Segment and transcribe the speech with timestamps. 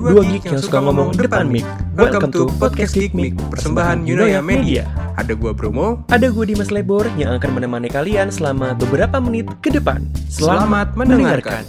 [0.00, 1.60] Dua geek yang suka ngomong depan mic.
[1.92, 4.88] Welcome to Podcast Geek Mic, persembahan Yunoya Media.
[5.14, 9.68] Ada gua Bromo, Ada gue Dimas Lebor yang akan menemani kalian selama beberapa menit ke
[9.68, 10.08] depan.
[10.26, 11.68] selamat mendengarkan.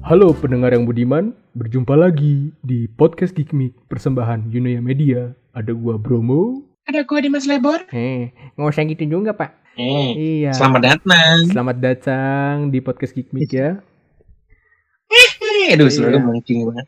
[0.00, 5.36] Halo pendengar yang budiman, berjumpa lagi di podcast Geek Mic persembahan Yunoya Media.
[5.52, 6.64] Ada gua Bromo.
[6.88, 7.84] Ada gue Dimas Lebor.
[7.92, 9.52] Eh, nggak usah gitu juga pak.
[9.76, 10.08] Eh,
[10.40, 10.56] Iya.
[10.56, 11.36] selamat datang.
[11.46, 13.76] Selamat datang di podcast Geek Mic ya.
[15.70, 16.18] Aduh, Iya.
[16.18, 16.86] mancing banget.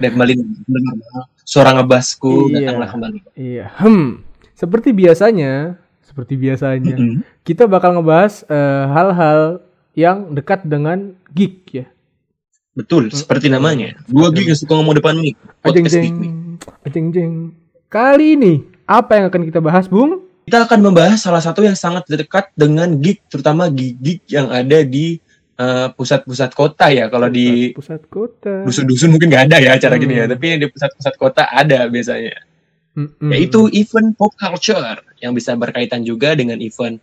[0.00, 0.94] Dan kembali dengar
[1.44, 2.70] suara ngebasku Iya.
[2.70, 3.18] datanglah kembali.
[3.34, 3.66] Iya.
[3.76, 4.22] Hmm.
[4.54, 6.96] Seperti biasanya, seperti biasanya,
[7.42, 9.60] kita bakal ngebahas eh, hal-hal
[9.94, 11.86] yang dekat dengan geek ya.
[12.74, 13.94] Betul, seperti namanya.
[14.10, 14.42] Dua Betul.
[14.42, 15.38] gig yang suka ngomong depan mic.
[15.62, 16.34] Ajeng jeng, Geek
[16.82, 17.34] ajeng jeng.
[17.86, 20.26] Kali ini apa yang akan kita bahas, Bung?
[20.44, 25.22] Kita akan membahas salah satu yang sangat dekat dengan gig, terutama gig-gig yang ada di
[25.54, 27.06] eh, pusat-pusat kota ya.
[27.06, 28.62] Kalau di pusat kota.
[28.62, 30.32] dusun-dusun mungkin nggak ada ya acara gini ya, Hmm.
[30.34, 32.36] tapi di pusat-pusat kota ada biasanya.
[32.94, 33.26] Mm-mm.
[33.26, 34.78] yaitu event pop culture
[35.18, 37.02] yang bisa berkaitan juga dengan event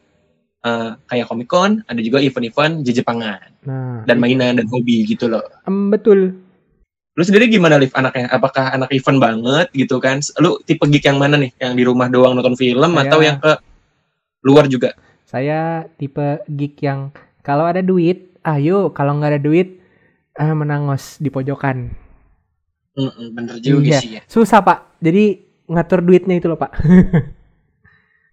[0.62, 5.44] eh, kayak Comic Con, ada juga event-event Jepangan Nah, dan mainan dan hobi gitu loh.
[5.66, 6.32] em, betul.
[7.12, 8.32] Lu sendiri gimana Liv anaknya?
[8.32, 10.24] Apakah anak event banget gitu kan?
[10.40, 11.52] Lu tipe geek yang mana nih?
[11.60, 13.52] Yang di rumah doang nonton film Saya- atau yang ke
[14.42, 14.96] luar juga?
[15.26, 18.90] Saya tipe geek yang kalau ada duit, ayo.
[18.92, 19.80] Kalau nggak ada duit,
[20.34, 21.92] ah, menangos di pojokan.
[22.92, 24.00] Mm-mm, bener juga Iya.
[24.00, 24.22] sih ya.
[24.28, 25.00] Susah pak.
[25.00, 26.76] Jadi ngatur duitnya itu loh pak.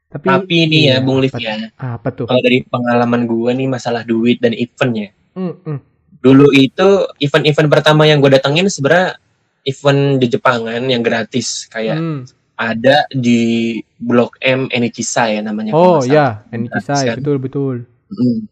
[0.08, 2.24] Tapi, Tapi ini iya, ya Bung Liv apa, ya, apa tuh?
[2.24, 5.12] kalau dari pengalaman gua nih masalah duit dan eventnya.
[5.36, 5.76] Mm-mm.
[6.18, 6.88] Dulu itu
[7.20, 9.20] event-event pertama yang gue datengin sebenarnya
[9.62, 12.24] event di Jepangan yang gratis kayak Hmm.
[12.56, 15.76] ada di Blok M Enichisa ya namanya.
[15.76, 17.16] Oh ya, kisah kan?
[17.20, 17.74] betul betul.
[18.08, 18.48] Mm.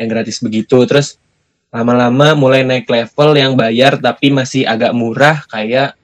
[0.00, 0.80] Yang gratis begitu.
[0.88, 1.20] Terus
[1.68, 5.94] lama-lama mulai naik level yang bayar tapi masih agak murah kayak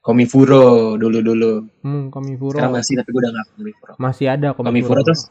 [0.00, 1.66] Komifuro dulu-dulu.
[1.84, 3.92] Hmm, Komifuro Sekarang masih tapi gue udah nggak Komifuro.
[4.00, 5.28] masih ada Komifuro terus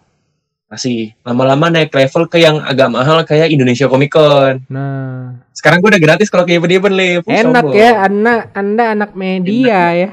[0.69, 4.62] masih lama-lama naik level ke yang agak mahal kayak Indonesia Comic Con.
[4.69, 7.25] Nah, Sekarang gue udah gratis kalau event-event live.
[7.25, 7.74] Uh, enak sombong.
[7.74, 10.09] ya, anda anda anak media ya.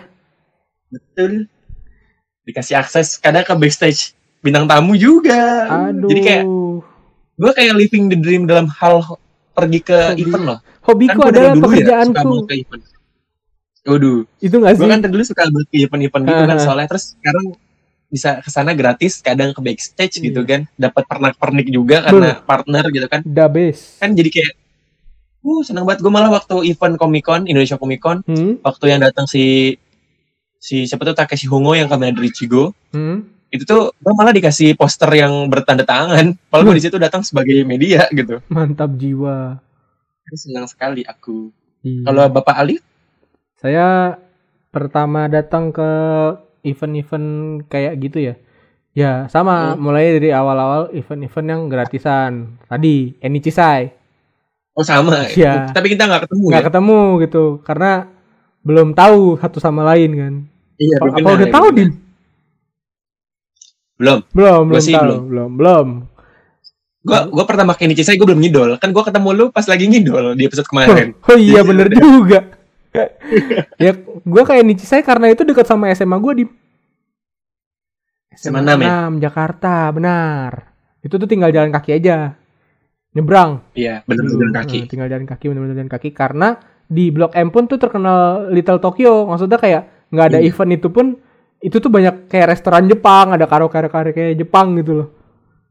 [0.88, 1.44] Betul.
[2.48, 5.68] Dikasih akses kadang ke backstage bintang tamu juga.
[5.92, 6.08] Aduh.
[6.08, 6.44] Jadi kayak
[7.36, 9.04] gue kayak living the dream dalam hal
[9.52, 10.22] pergi ke Hobi.
[10.22, 10.58] event loh.
[10.82, 12.36] hobiku dari adalah dulu ya suka pekerjaanku.
[12.42, 12.82] ke event.
[13.86, 14.82] Waduh, Itu gue sih?
[14.84, 16.60] kan dari dulu suka banget ke event-event gitu kan Ah.
[16.60, 17.44] soalnya terus sekarang
[18.06, 20.48] bisa ke sana gratis, kadang ke backstage gitu Iya.
[20.48, 23.98] kan, dapat pernak-pernik juga karena partner gitu kan, The best.
[23.98, 24.52] kan jadi kayak,
[25.40, 28.58] uh seneng banget gue malah waktu event Comic Con Indonesia Comic Con, Hmm?
[28.60, 29.74] waktu yang datang si
[30.56, 33.26] si siapa tuh Takeshi Hongo yang kamera dari Chigo, Hmm?
[33.48, 37.62] Itu tuh gue malah dikasih poster yang bertanda tangan, kalau gue di situ datang sebagai
[37.62, 39.58] media gitu, Mantap jiwa.
[40.28, 41.54] senang sekali aku.
[41.80, 42.02] Iya.
[42.04, 42.76] Kalau Bapak Ali,
[43.56, 44.18] Saya
[44.68, 45.90] pertama datang ke
[46.62, 47.28] event-event
[47.66, 48.34] kayak gitu ya.
[48.92, 49.80] Ya, sama Hmm.
[49.82, 52.32] mulai dari awal-awal event-event yang gratisan.
[52.64, 53.92] Tadi Enichishai.
[54.72, 55.72] oh sama, Iya.
[55.72, 56.66] tapi kita nggak ketemu nggak ya.
[56.68, 58.12] ketemu gitu karena
[58.60, 60.34] belum tahu satu sama lain kan.
[60.76, 61.90] Iya, Apa, apa udah ya, tahu Dim?
[63.96, 64.18] Belum.
[64.30, 65.02] Belum, Gua belum sih tahu.
[65.02, 65.22] belum.
[65.26, 65.88] Belum, belum.
[67.00, 68.70] Gua gua pertama ke Inicisai gua belum ngidol.
[68.76, 71.14] Kan gua ketemu lu pas lagi ngidol di episode kemarin.
[71.26, 71.98] Oh iya Iya, bener udah.
[71.98, 72.40] juga.
[73.78, 73.92] ya
[74.22, 76.44] gua kayak Enichishai karena itu dekat sama SMA gua di
[78.32, 79.08] SMA 6 ya?
[79.08, 80.50] 6 Jakarta, benar.
[81.00, 82.36] Itu tuh tinggal jalan kaki aja.
[83.12, 83.64] Nyebrang.
[83.72, 84.44] Iya, bener dulu.
[84.44, 84.78] bener kaki.
[84.78, 86.48] Nah, tinggal jalan kaki bener-bener jalan kaki karena
[86.84, 89.24] di Blok M pun tuh terkenal Little Tokyo.
[89.24, 90.52] Maksudnya kayak nggak ada Iya.
[90.52, 91.16] event itu pun
[91.60, 95.08] itu tuh banyak kayak restoran Jepang, ada karaoke-karaoke kayak Jepang gitu loh.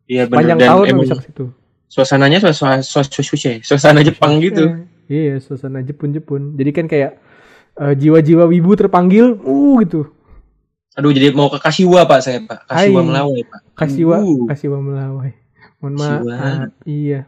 [0.06, 1.46] Iya bener Panjang tahun bisa ke situ.
[1.90, 4.85] suasananya suasana suasana suasana Jepang gitu.
[5.06, 6.57] Iya, suasana Jepun-Jepun.
[6.57, 7.22] Jadi kan kayak
[7.78, 10.09] eh, jiwa-jiwa wibu terpanggil, uh gitu.
[10.96, 12.72] Aduh jadi mau ke Kashiwa Pak saya Pak.
[12.72, 13.07] Kashiwa Hai.
[13.07, 13.59] Melawai Pak.
[13.75, 14.47] Kasiwa, Uh.
[14.47, 15.31] Kasiwa Melawai.
[15.84, 16.72] Mohon maaf.
[16.88, 17.28] Iya.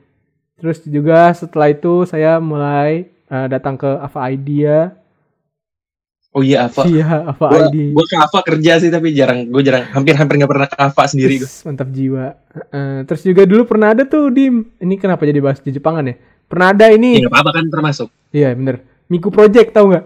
[0.57, 4.95] Terus juga setelah itu saya mulai eh, datang ke Ava Idea.
[6.37, 6.85] Oh iya Ava.
[6.85, 7.77] Iya, Ava Gua, ID.
[7.91, 11.41] gua ke Ava kerja sih tapi jarang gue jarang hampir-hampir nggak pernah ke Ava sendiri
[11.41, 11.49] gua.
[11.65, 12.25] Mantap jiwa.
[12.69, 14.69] Eh, terus juga dulu pernah ada tuh Dim.
[14.77, 16.15] Ini kenapa jadi bahas di Jepangan ya?
[16.45, 17.17] Pernah ada ini.
[17.19, 18.07] nggak apa-apa kan termasuk.
[18.29, 18.79] Iya, bener.
[19.07, 20.05] Miku Project tahu nggak?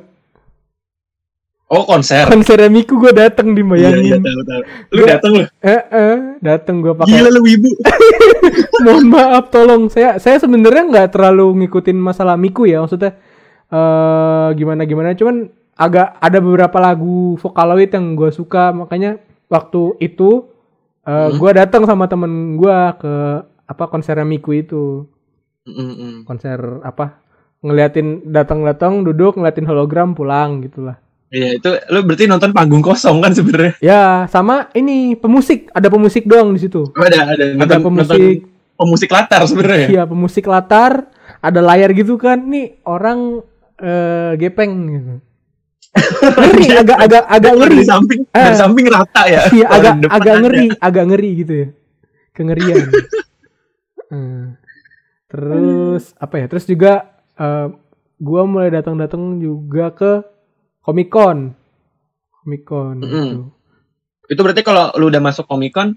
[1.68, 2.28] Oh konser.
[2.28, 4.22] Konsernya Miku gue dateng Dim Iya iya bayangin.
[4.22, 4.62] tahu tahu.
[4.90, 5.44] Lu Gua- datang lu.
[5.62, 7.70] Eh, eh, dateng gue pakai Gila lu ibu.
[8.84, 13.14] mohon maaf tolong saya saya sebenarnya nggak terlalu ngikutin masalah Miku ya maksudnya
[13.68, 15.48] eh gimana gimana cuman
[15.82, 19.18] agak ada beberapa lagu Vocaloid yang gue suka makanya
[19.50, 20.46] waktu itu
[21.02, 21.42] eh Hmm.
[21.42, 23.14] gue datang sama temen gue ke
[23.66, 25.10] apa konsernya Miku itu
[25.66, 26.30] Mm-mm.
[26.30, 27.18] konser apa
[27.66, 30.98] ngeliatin datang-datang duduk ngeliatin hologram pulang gitulah.
[31.32, 33.80] Iya itu lu berarti nonton panggung kosong kan sebenarnya.
[33.80, 36.86] Ya sama ini pemusik ada pemusik doang di situ.
[36.86, 38.38] Oh, Ada ada nonton, Ada nonton pemusik
[38.76, 39.88] pemusik latar sebenarnya.
[39.90, 41.08] Iya pemusik latar,
[41.40, 42.42] ada layar gitu kan.
[42.42, 43.42] Nih orang
[43.80, 45.14] eh, gepeng gitu.
[45.92, 47.78] Ngeri, agak agak agak ngeri.
[47.78, 48.58] Dari samping dari Eh.
[48.58, 49.42] samping rata ya.
[49.50, 50.42] Iya agak agak ada.
[50.42, 51.68] ngeri, agak ngeri gitu ya.
[52.32, 52.80] Kengerian.
[54.08, 54.44] Hmm.
[55.32, 56.46] Terus apa ya?
[56.48, 56.94] Terus juga
[57.36, 57.68] eh,
[58.18, 60.12] gua mulai datang-datang juga ke
[60.82, 61.56] Comic Con.
[62.34, 63.12] Comic Con Mm-mm.
[63.28, 63.40] gitu.
[64.28, 65.96] Itu berarti kalau lu udah masuk Comic Con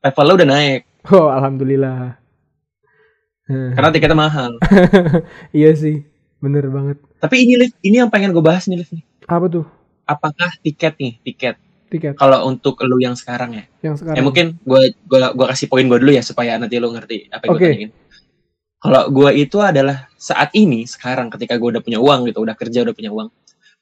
[0.00, 2.18] level lu udah naik Oh, alhamdulillah.
[3.46, 3.70] Hmm.
[3.78, 4.58] karena tiketnya mahal.
[5.54, 6.02] iya sih,
[6.42, 6.98] bener banget.
[7.22, 8.90] Tapi ini Liv, ini yang pengen gue bahas nih Liv.
[8.90, 9.06] nih.
[9.26, 9.66] Apa tuh
[10.06, 11.56] Apakah tiket nih, tiket
[11.86, 13.64] tiket kalau untuk lu yang sekarang ya?
[13.82, 14.18] yang sekarang?
[14.18, 17.46] Ya mungkin gue gua gua kasih poin gue dulu ya supaya nanti lu ngerti apa
[17.46, 17.70] yang gue Oke.
[17.74, 17.90] tanyain.
[18.76, 22.86] Kalau gue itu adalah saat ini sekarang ketika gue udah punya uang gitu, udah kerja
[22.86, 23.28] udah punya uang,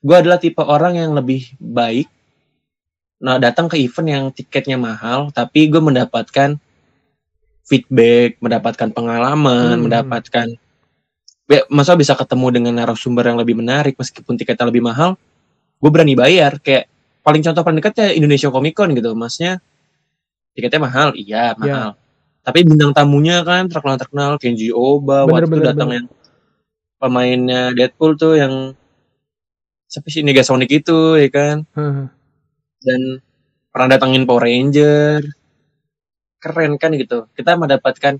[0.00, 2.08] gue adalah tipe orang yang lebih baik
[3.24, 6.60] nah datang ke event yang tiketnya mahal, tapi gue mendapatkan
[7.64, 9.84] feedback, mendapatkan pengalaman, Hmm.
[9.88, 10.46] mendapatkan
[11.48, 15.16] ya, masa bisa ketemu dengan narasumber yang lebih menarik meskipun tiketnya lebih mahal,
[15.84, 16.88] gue berani bayar kayak
[17.20, 19.60] paling contoh paling dekat ya Indonesia Comic Con gitu, maksudnya
[20.56, 22.00] tiketnya mahal, iya mahal.
[22.40, 25.96] Tapi bintang tamunya kan terkenal terkenal Kenji Oba, Bener, waktu itu bener, datang bener.
[26.00, 26.06] yang
[26.96, 28.72] pemainnya Deadpool tuh yang
[29.84, 31.68] siapa sih Negasonic itu ya kan,
[32.80, 33.00] dan
[33.68, 35.20] pernah datangin Power Ranger,
[36.40, 37.28] keren kan gitu.
[37.36, 38.16] Kita mendapatkan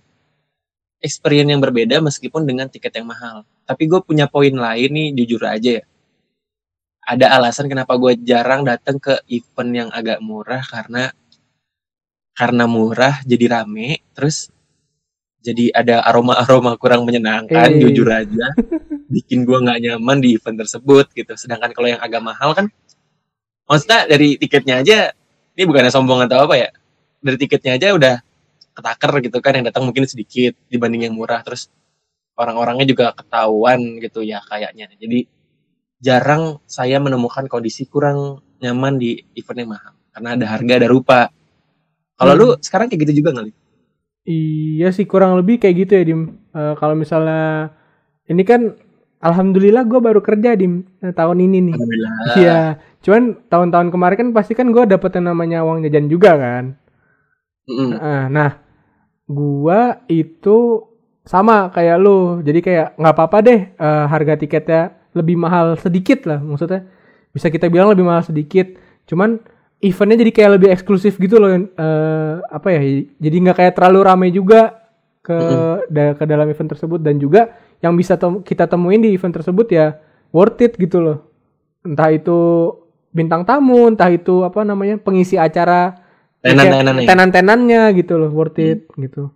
[1.00, 3.44] experience yang berbeda meskipun dengan tiket yang mahal.
[3.68, 5.84] Tapi gue punya poin lain nih jujur aja ya.
[7.04, 11.12] Ada alasan kenapa gue jarang datang ke event yang agak murah karena
[12.34, 14.48] karena murah jadi rame terus
[15.44, 17.80] jadi ada aroma-aroma kurang menyenangkan Eh.
[17.84, 18.56] jujur aja.
[19.12, 21.36] Bikin gue nggak nyaman di event tersebut gitu.
[21.36, 22.72] Sedangkan kalau yang agak mahal kan
[23.68, 25.12] maksudnya dari tiketnya aja
[25.54, 26.68] ini bukannya sombong atau apa ya
[27.20, 28.16] dari tiketnya aja udah
[28.74, 31.68] ketaker gitu kan yang datang mungkin sedikit dibanding yang murah terus
[32.34, 34.88] orang-orangnya juga ketahuan gitu ya kayaknya.
[34.96, 35.28] Jadi
[36.04, 38.18] jarang saya menemukan kondisi kurang
[38.60, 41.20] nyaman di event yang mahal karena ada harga ada rupa
[42.14, 42.40] kalau Hmm.
[42.40, 43.46] lu sekarang kayak gitu juga nggak?
[44.24, 46.22] Iya sih kurang lebih kayak gitu ya Dim.
[46.54, 47.74] Eh, kalau misalnya
[48.24, 48.72] ini kan
[49.20, 51.74] alhamdulillah gue baru kerja Dim eh, tahun ini nih.
[51.76, 52.58] Alhamdulillah Iya.
[53.04, 53.22] Cuman
[53.52, 56.64] tahun-tahun kemarin kan pasti kan gue dapet yang namanya uang jajan juga kan.
[57.68, 57.90] Mm-mm.
[57.96, 58.50] Nah, nah
[59.28, 60.84] gua itu
[61.24, 62.40] sama kayak lu.
[62.44, 64.82] Jadi kayak nggak apa-apa deh eh, harga tiketnya
[65.14, 66.84] lebih mahal sedikit lah maksudnya.
[67.30, 68.74] Bisa kita bilang lebih mahal sedikit.
[69.06, 69.38] Cuman
[69.78, 71.50] eventnya jadi kayak lebih eksklusif gitu loh.
[71.50, 71.64] eh,
[72.40, 72.80] apa ya?
[73.16, 74.84] Jadi nggak kayak terlalu ramai juga
[75.20, 75.38] ke
[75.88, 79.66] da- ke dalam event tersebut dan juga yang bisa tem- kita temuin di event tersebut
[79.68, 79.96] ya
[80.30, 81.18] worth it gitu loh.
[81.80, 82.38] Entah itu
[83.08, 86.02] bintang tamu, entah itu apa namanya pengisi acara
[86.44, 87.08] Tenan-tenannya.
[87.08, 89.32] tenan-tenannya gitu loh worth it gitu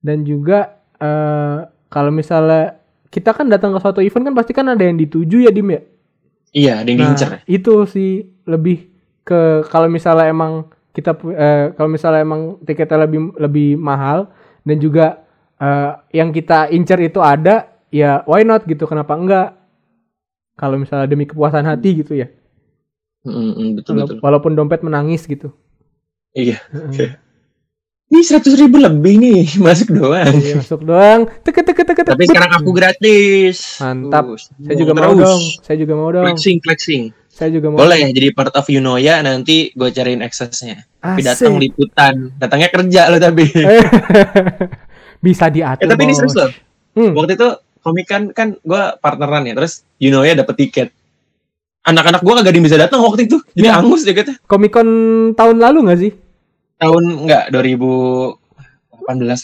[0.00, 4.84] dan juga eh kalau misalnya kita kan datang ke suatu event kan pasti kan ada
[4.84, 5.80] yang dituju ya dim ya?
[6.52, 8.10] Iya ada yang nah diincer ya itu sih
[8.48, 8.88] lebih
[9.24, 14.32] ke kalau misalnya emang kita eh, kalau misalnya emang tiketnya lebih lebih mahal
[14.64, 15.20] dan juga
[15.60, 19.48] eh, yang kita incer itu ada ya why not gitu kenapa enggak?
[20.58, 22.26] Kalau misalnya demi kepuasan hati gitu ya.
[23.22, 24.18] Betul Wala- betul.
[24.24, 25.54] walaupun dompet menangis gitu.
[26.34, 26.58] Iya.
[26.72, 27.14] Heeh.
[28.08, 32.24] Ini seratus ribu lebih nih masuk doang Iya, masuk doang teke teke teke teke tapi
[32.24, 34.24] sekarang aku gratis Mantap.
[34.26, 34.42] Terus.
[34.58, 35.20] Saya juga mau Terus.
[35.22, 35.42] dong.
[35.60, 36.24] Saya juga mau dong.
[36.24, 37.78] flexing flexing Saya juga mau.
[37.78, 43.16] boleh jadi part of Yunoya nanti gue cariin aksesnya tapi datang liputan datangnya kerja lo
[43.16, 43.44] tapi
[45.18, 45.82] Bisa diatur.
[45.82, 46.50] Eh, tapi ini serius loh
[46.90, 47.14] Hmm.
[47.14, 47.46] waktu itu
[47.78, 50.88] komik kan kan gue partneran ya terus Yunoya dapet tiket
[51.80, 53.78] anak-anak gue kagak bisa datang waktu itu jadi Ya.
[53.78, 54.88] angus ya kata Comic Con
[55.32, 56.10] tahun lalu nggak sih?
[56.78, 58.38] Tahun enggak 2018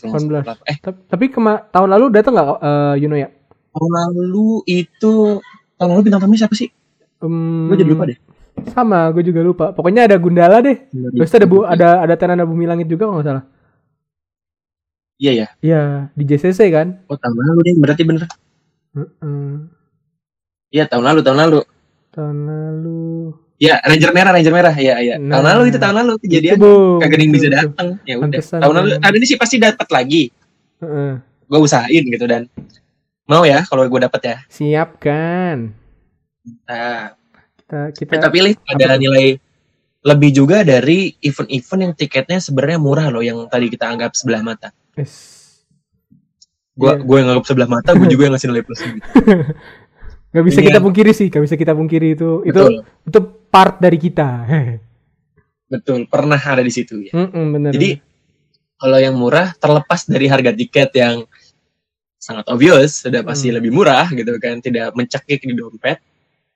[0.01, 0.47] kalau nggak 18.
[0.47, 0.57] salah.
[0.65, 3.29] eh Ta- Tapi kema tahun lalu datang nggak uh, Yuno ya?
[3.71, 5.43] tahun lalu itu
[5.75, 6.71] tahun lalu bintang tamunya siapa sih
[7.19, 8.19] Hmm, gue jadi lupa deh
[8.69, 9.73] Sama, gue juga lupa.
[9.73, 10.77] Pokoknya ada Gundala deh.
[10.87, 13.45] Terus ada bu, ada ada Tenana Bumi Langit juga kalau nggak salah.
[15.17, 17.01] iya ya Iya, di JCC kan.
[17.07, 18.23] oh tahun lalu deh berarti bener
[18.93, 19.51] Heeh.
[20.71, 21.59] iya tahun lalu tahun lalu
[22.11, 23.35] Tahun lalu.
[23.65, 25.41] Ya Ranger merah Ranger merah ya iya tahun Nah.
[25.51, 26.57] lalu itu tahun lalu kejadian
[26.99, 30.29] kagak ada yang bisa datang ya udah tahun lalu tahun ini sih pasti dapat lagi
[30.79, 31.13] Heeh.
[31.45, 32.45] gue usahain gitu dan
[33.25, 35.73] mau ya kalau gue dapet ya Siap kan?
[36.63, 37.17] nah
[37.57, 38.21] Kita kita.
[38.21, 39.41] Tapi Liv, ada nilai
[40.05, 44.69] lebih juga dari event-event yang tiketnya sebenarnya murah loh yang tadi kita anggap sebelah mata
[44.93, 45.41] Yes.
[46.73, 47.03] Gua Iya.
[47.03, 48.81] gue yang nganggap sebelah mata, gue juga yang ngasih nilai plus.
[48.85, 48.99] Gitu.
[50.35, 52.61] Gak bisa Ini kita yang- pungkiri sih, gak bisa kita pungkiri itu itu
[53.07, 53.19] itu
[53.55, 54.29] part dari kita.
[55.73, 56.11] betul.
[56.11, 57.15] Pernah ada di situ ya.
[57.15, 57.71] Mm-mm, bener.
[57.71, 58.03] Jadi
[58.75, 61.23] kalau yang murah terlepas dari harga tiket yang
[62.19, 63.63] sangat obvious, sudah pasti Hmm.
[63.63, 66.03] lebih murah gitu kan, tidak mencekik di dompet.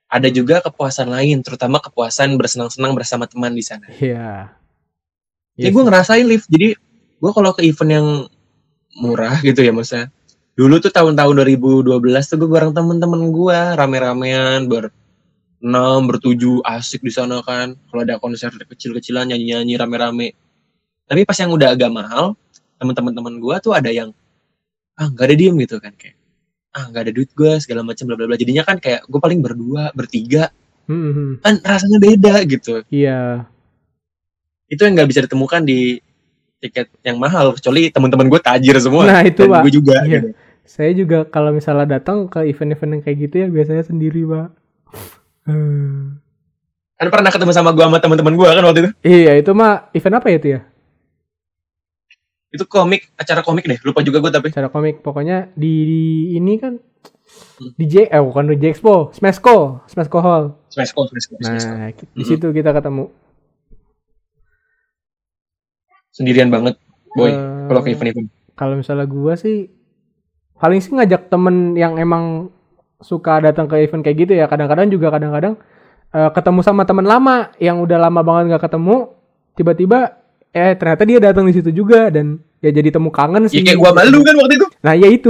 [0.09, 3.85] Ada juga kepuasan lain, terutama kepuasan bersenang-senang bersama teman di sana.
[3.93, 4.51] Iya.
[5.53, 6.49] Ya gue ngerasain lift.
[6.49, 6.73] Jadi
[7.19, 8.07] gue kalau ke event yang
[8.97, 10.09] murah gitu ya maksudnya.
[10.57, 14.89] Dulu tuh tahun-tahun 2012 tuh gue bareng temen-temen gue rame-ramean ber
[15.59, 17.75] enam bertujuh asik di sana kan.
[17.87, 20.27] Kalau ada konser kecil-kecilan nyanyi-nyanyi rame-rame.
[21.05, 22.37] Tapi pas yang udah agak mahal,
[22.77, 24.13] temen-temen temen gue tuh ada yang
[24.95, 26.15] ah nggak ada diem gitu kan kayak
[26.69, 28.37] ah nggak ada duit gue segala macam bla bla bla.
[28.37, 30.51] Jadinya kan kayak gue paling berdua bertiga
[30.89, 31.41] Mm-mm.
[31.41, 32.81] kan rasanya beda gitu.
[32.89, 33.45] Iya.
[34.69, 35.97] itu yang nggak bisa ditemukan di
[36.61, 39.61] tiket yang mahal kecuali teman-teman gue tajir semua Nah, itu, dan Pak.
[39.65, 40.13] gue juga Iya.
[40.13, 40.27] gitu.
[40.69, 44.47] Saya juga kalau misalnya datang ke event-event yang kayak gitu ya biasanya sendiri, Pak.
[45.49, 46.21] Hmm.
[46.93, 50.15] kan pernah ketemu sama gue sama teman-teman gue kan waktu itu Iya, itu mah event
[50.15, 50.61] apa ya itu ya?
[52.49, 56.01] itu komik acara komik deh lupa juga gue tapi Cara komik pokoknya di, di
[56.33, 56.73] ini kan
[57.29, 57.77] Hmm.
[57.77, 60.57] di J eh bukan di J Expo, Smesco, Smesco Hall.
[60.65, 61.69] Smesco Smesco Smesco.
[61.71, 62.25] Nah, di Mhm.
[62.25, 63.05] situ kita ketemu.
[66.09, 66.75] sendirian banget
[67.13, 67.37] boy Eh,
[67.69, 68.27] kalau ke event-event
[68.57, 69.69] Kalau misalnya gua sih
[70.57, 72.49] paling sih ngajak temen yang emang
[72.99, 74.45] suka datang ke event kayak gitu ya.
[74.45, 75.55] Kadang-kadang juga kadang-kadang
[76.09, 79.13] eh, ketemu sama temen lama yang udah lama banget nggak ketemu,
[79.53, 79.99] tiba-tiba
[80.49, 83.61] eh ternyata dia datang di situ juga dan ya jadi temu kangen ya sih.
[83.61, 85.29] kayak gue malu kan waktu itu Nah, ya itu.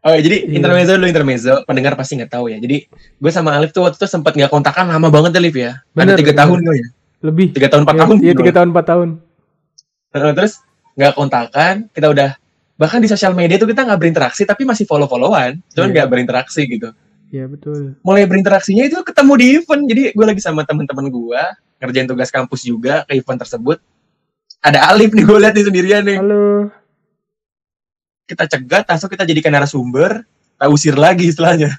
[0.00, 0.56] oh jadi Iya.
[0.56, 4.08] intermezzo dulu intermezzo pendengar pasti nggak tahu ya jadi gue sama Alif tuh waktu itu
[4.08, 6.88] sempat nggak kontakan lama banget Alif ya Bener, ada tiga tahun gue ya
[7.20, 7.46] Lebih.
[7.52, 9.08] tiga tahun empat Iya, tahun Iya, tiga tahun, empat tahun.
[10.10, 10.52] Nah, terus
[10.96, 12.30] nggak kontakan kita udah
[12.80, 15.94] bahkan di sosial media tuh kita nggak berinteraksi tapi masih follow followan cuman Iya.
[15.94, 16.88] nggak berinteraksi gitu
[17.30, 17.94] Iya, betul.
[18.00, 21.42] mulai berinteraksinya itu ketemu di event jadi gue lagi sama teman-teman gue
[21.78, 23.78] ngerjain tugas kampus juga ke event tersebut
[24.58, 26.72] ada Alif nih gue lihat nih sendirian nih Halo.
[28.24, 31.76] kita cegat langsung kita jadikan narasumber kita usir lagi istilahnya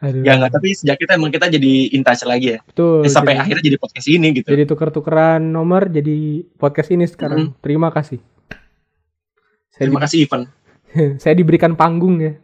[0.00, 0.22] Aduh.
[0.22, 3.02] ya nggak tapi sejak kita emang kita jadi in touch lagi ya Betul.
[3.02, 6.18] Eh, sampai jadi- akhirnya jadi podcast ini gitu Jadi tuker-tukeran nomor jadi
[6.56, 7.52] podcast ini sekarang.
[7.58, 8.22] Terima kasih.
[9.70, 10.50] Saya, terima kasih event di-
[11.22, 12.34] saya diberikan panggung ya.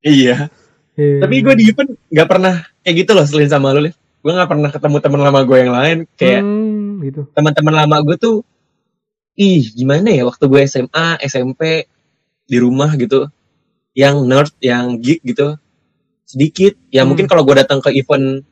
[0.00, 0.48] iya
[0.94, 3.90] Eh, tapi gue di event nggak pernah kayak gitu loh selain sama Liv.
[4.22, 7.20] gue nggak pernah ketemu teman lama gue yang lain kayak hmm, gitu.
[7.30, 8.36] teman-teman lama gue tuh
[9.34, 11.90] ih gimana ya waktu gue SMA SMP
[12.44, 13.26] di rumah gitu
[13.92, 15.58] yang nerd yang geek gitu
[16.24, 17.10] sedikit ya Hmm.
[17.10, 18.46] mungkin kalau gue datang ke event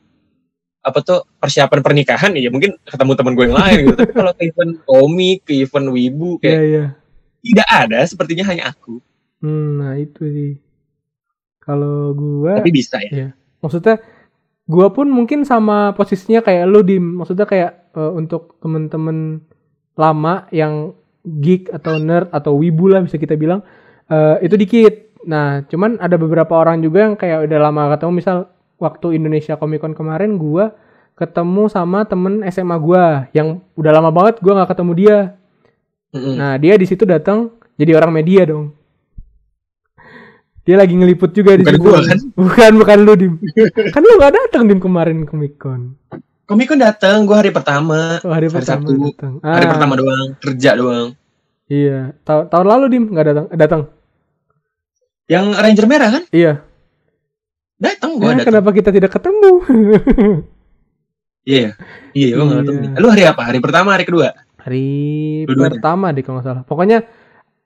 [0.82, 4.42] apa tuh persiapan pernikahan ya mungkin ketemu teman gue yang lain gitu tapi kalau ke
[4.44, 6.84] event komik ke event wibu kayak iya.
[7.42, 9.02] Tidak ada sepertinya hanya aku
[9.42, 10.52] Hmm, nah itu sih.
[11.62, 13.98] Kalau gua tapi bisa ya maksudnya
[14.66, 19.42] gua pun mungkin sama posisinya kayak lu di maksudnya kayak eh, untuk temen-temen
[19.98, 23.66] lama yang geek atau nerd atau wibu lah bisa kita bilang
[24.10, 24.94] eh, itu dikit.
[25.22, 28.36] Nah, cuman ada beberapa orang juga yang kayak udah lama ketemu misal
[28.82, 30.74] waktu Indonesia Comic Con kemarin gua
[31.18, 35.18] ketemu sama temen SMA gua yang udah lama banget gua nggak ketemu dia.
[36.12, 36.34] Mm-mm.
[36.34, 38.76] Nah, dia di situ datang jadi orang media dong.
[40.62, 41.74] Dia lagi ngeliput juga di situ.
[41.76, 42.18] gua, kan?
[42.32, 43.34] Bukan, bukan lu, Dim.
[43.88, 45.96] kan lu gak datang Dim kemarin Comic Con.
[46.42, 48.92] komik kan datang gue hari pertama Oh, hari, Hari pertama Sabtu.
[49.08, 49.32] datang.
[49.40, 51.08] hari Ah, pertama doang kerja doang
[51.64, 53.46] Iya, Ta- tahun lalu Dim nggak datang.
[53.46, 53.82] Eh, datang.
[55.24, 56.60] yang Ranger merah kan Iya.
[57.74, 59.50] datang gue Nah, datang kenapa kita tidak ketemu?
[61.44, 61.72] iya
[62.12, 62.68] iya gue nggak Iya.
[62.68, 64.28] ketemu lu hari apa hari pertama hari kedua
[64.62, 64.88] hari
[65.44, 65.70] Dua-duanya.
[65.74, 66.62] pertama deh kalau nggak salah.
[66.62, 66.98] Pokoknya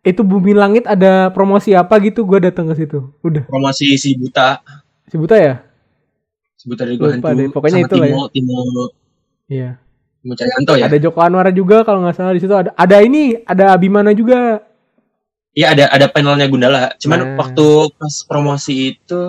[0.01, 3.13] itu Bumi Langit ada promosi apa gitu, gue datang ke situ.
[3.21, 3.45] Udah.
[3.45, 4.61] promosi si buta
[5.05, 5.55] Si Buta ya?
[6.53, 8.15] si buta dari gue Lupa hantu deh, pokoknya sama itulah ya.
[8.15, 8.57] Timo Timo
[9.47, 9.71] Iya.
[10.19, 13.39] Timo Cahyanto ya Ada Joko Anwar juga kalau nggak salah di situ ada ada ini,
[13.43, 14.65] ada Abimana juga.
[15.53, 17.37] iya ada ada panelnya Gundala cuman Nah.
[17.39, 19.21] waktu pas promosi itu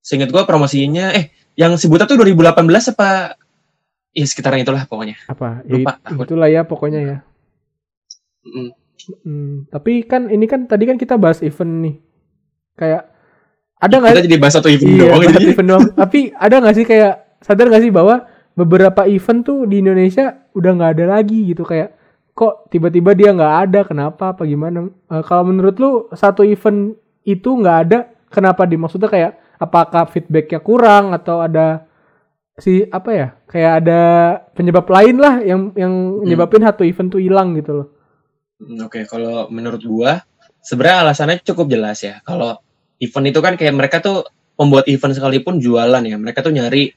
[0.00, 2.52] seingat gue promosinya eh yang si buta tuh 2018
[2.92, 3.36] apa
[4.16, 5.60] ya sekitaran itulah pokoknya Apa?
[5.68, 6.24] Ya, Lupa, takut.
[6.24, 7.16] itulah ya pokoknya ya.
[8.48, 8.70] Mm.
[9.22, 11.94] Hmm, tapi kan ini kan tadi kan kita bahas event nih.
[12.74, 13.12] Kayak
[13.76, 15.84] ada nggak kita jadi bahas satu event iya, doang bahas jadi event doang.
[15.92, 17.12] tapi ada nggak sih kayak
[17.44, 18.14] sadar nggak sih bahwa
[18.56, 21.92] beberapa event tuh di Indonesia udah nggak ada lagi gitu kayak
[22.32, 27.48] kok tiba-tiba dia nggak ada kenapa apa gimana Eh, kalau menurut lu satu event itu
[27.52, 27.98] nggak ada
[28.32, 31.85] kenapa di maksudnya kayak apakah feedbacknya kurang atau ada
[32.56, 34.00] si apa ya kayak ada
[34.56, 36.24] penyebab lain lah yang yang Hmm.
[36.24, 37.88] nyebabin satu event tuh hilang gitu loh
[38.56, 40.24] Hmm, Oke, kalau menurut gua
[40.64, 42.24] sebenarnya alasannya cukup jelas ya.
[42.24, 42.56] Kalau
[42.96, 44.24] event itu kan kayak mereka tuh
[44.56, 46.16] membuat event sekalipun jualan ya.
[46.16, 46.88] Mereka tuh nyari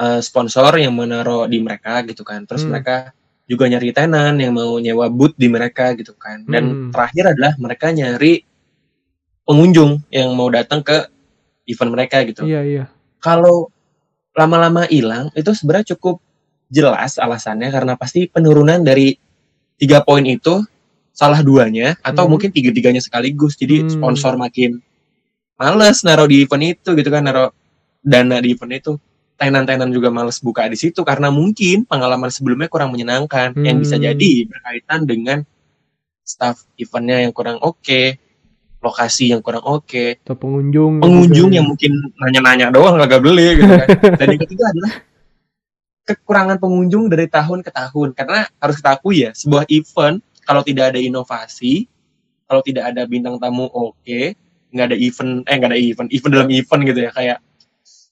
[0.00, 2.48] eh, sponsor yang menaruh di mereka gitu kan.
[2.48, 2.72] Terus Hmm.
[2.72, 3.12] mereka
[3.44, 6.48] juga nyari tenan yang mau nyewa booth di mereka gitu kan.
[6.48, 6.90] Dan Hmm.
[6.96, 8.40] terakhir adalah mereka nyari
[9.44, 10.96] pengunjung yang mau datang ke
[11.68, 12.48] event mereka gitu.
[12.48, 12.84] Iya iya.
[13.20, 13.68] Kalau
[14.40, 16.16] lama-lama hilang itu sebenarnya cukup
[16.72, 19.12] jelas alasannya karena pasti penurunan dari
[19.76, 20.64] tiga poin itu
[21.12, 22.32] salah duanya atau Hmm.
[22.32, 23.90] mungkin tiga-tiganya sekaligus jadi Hmm.
[24.00, 24.80] sponsor makin
[25.60, 27.52] males naruh di event itu gitu kan naruh
[28.00, 28.92] dana di event itu
[29.36, 34.08] tenan-tenan juga males buka di situ karena mungkin pengalaman sebelumnya kurang menyenangkan yang bisa Hmm.
[34.08, 35.38] jadi berkaitan dengan
[36.24, 38.16] staff eventnya yang kurang oke
[38.80, 41.04] lokasi yang kurang oke Atau pengunjung.
[41.04, 43.88] pengunjung yang mungkin nanya-nanya doang kagak beli gitu kan.
[44.16, 44.92] Dan yang ketiga adalah
[46.02, 50.90] kekurangan pengunjung dari tahun ke tahun karena harus kita akui ya sebuah event kalau tidak
[50.90, 51.86] ada inovasi,
[52.44, 54.20] kalau tidak ada bintang tamu oke,
[54.74, 57.38] nggak ada event eh nggak ada event, event dalam event gitu ya kayak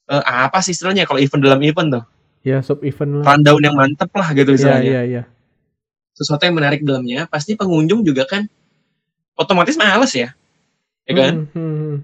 [0.06, 2.04] eh, apa sih istilahnya kalau event dalam event tuh
[2.46, 3.34] Ya sub event lah.
[3.34, 5.22] rundown yang mantep lah gitu Iya istilahnya iya iya.
[6.12, 8.46] sesuatu yang menarik dalamnya pasti pengunjung juga kan
[9.34, 10.30] otomatis males ya
[11.08, 11.96] ya kan Hmm, hmm, hmm.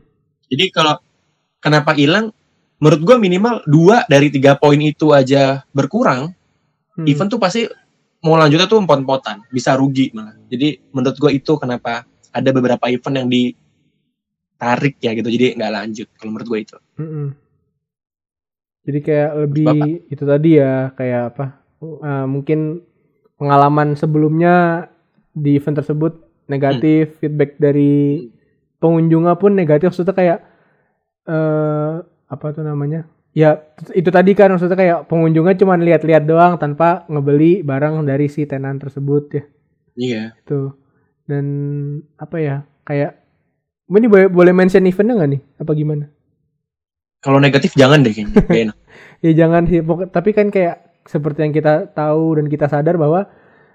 [0.49, 0.95] Jadi kalau
[1.61, 2.33] kenapa hilang?
[2.83, 6.35] Menurut gua minimal dua dari tiga poin itu aja berkurang.
[6.95, 7.07] Hmm.
[7.09, 7.65] Event tuh pasti
[8.21, 10.37] mau lanjutnya tuh empot-empotan, bisa rugi malah.
[10.49, 15.29] Jadi menurut gua itu kenapa ada beberapa event yang ditarik ya gitu.
[15.33, 16.09] Jadi nggak lanjut.
[16.19, 16.77] Kalau menurut gua itu.
[17.01, 17.27] Mm-mm.
[18.85, 19.89] Jadi kayak lebih Bapak.
[20.13, 21.47] itu tadi ya kayak apa?
[21.85, 22.81] uh, mungkin
[23.37, 24.89] pengalaman sebelumnya
[25.35, 26.13] di event tersebut
[26.47, 28.29] negatif, feedback dari
[28.85, 29.97] pengunjungnya pun negatif.
[29.97, 30.39] Maksudnya kayak
[31.25, 33.09] eh apa tuh namanya?
[33.33, 33.65] Ya
[33.97, 38.77] itu tadi kan maksudnya kayak pengunjungnya cuma lihat-lihat doang tanpa ngebeli barang dari si tenan
[38.77, 39.45] tersebut ya.
[39.97, 40.23] Iya.
[40.45, 40.77] Itu
[41.25, 41.45] dan
[42.21, 42.57] apa ya?
[42.85, 43.25] Kayak
[43.89, 45.43] ini boleh boleh mention eventnya nggak nih?
[45.65, 46.13] Apa gimana?
[47.25, 48.37] Kalau negatif jangan deh kayaknya.
[48.69, 48.77] Enak.
[49.25, 49.81] ya jangan sih
[50.13, 53.25] tapi kan kayak seperti yang kita tahu dan kita sadar bahwa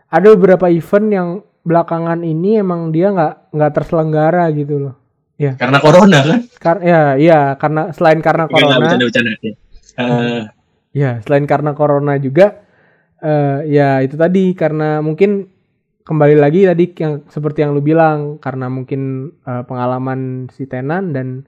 [0.09, 1.27] ada beberapa event yang
[1.65, 4.95] belakangan ini emang dia nggak nggak terselenggara gitu loh
[5.55, 6.39] Karena corona kan.
[6.59, 9.31] Kar ya iya karena selain karena enggak, corona bercanda-bercanda.
[9.39, 9.53] Ya.
[9.99, 10.41] Eh,
[10.91, 12.67] ya selain karena corona juga
[13.19, 15.47] eh ya itu tadi karena mungkin
[16.03, 21.47] kembali lagi tadi yang seperti yang lu bilang karena mungkin eh, pengalaman si tenan dan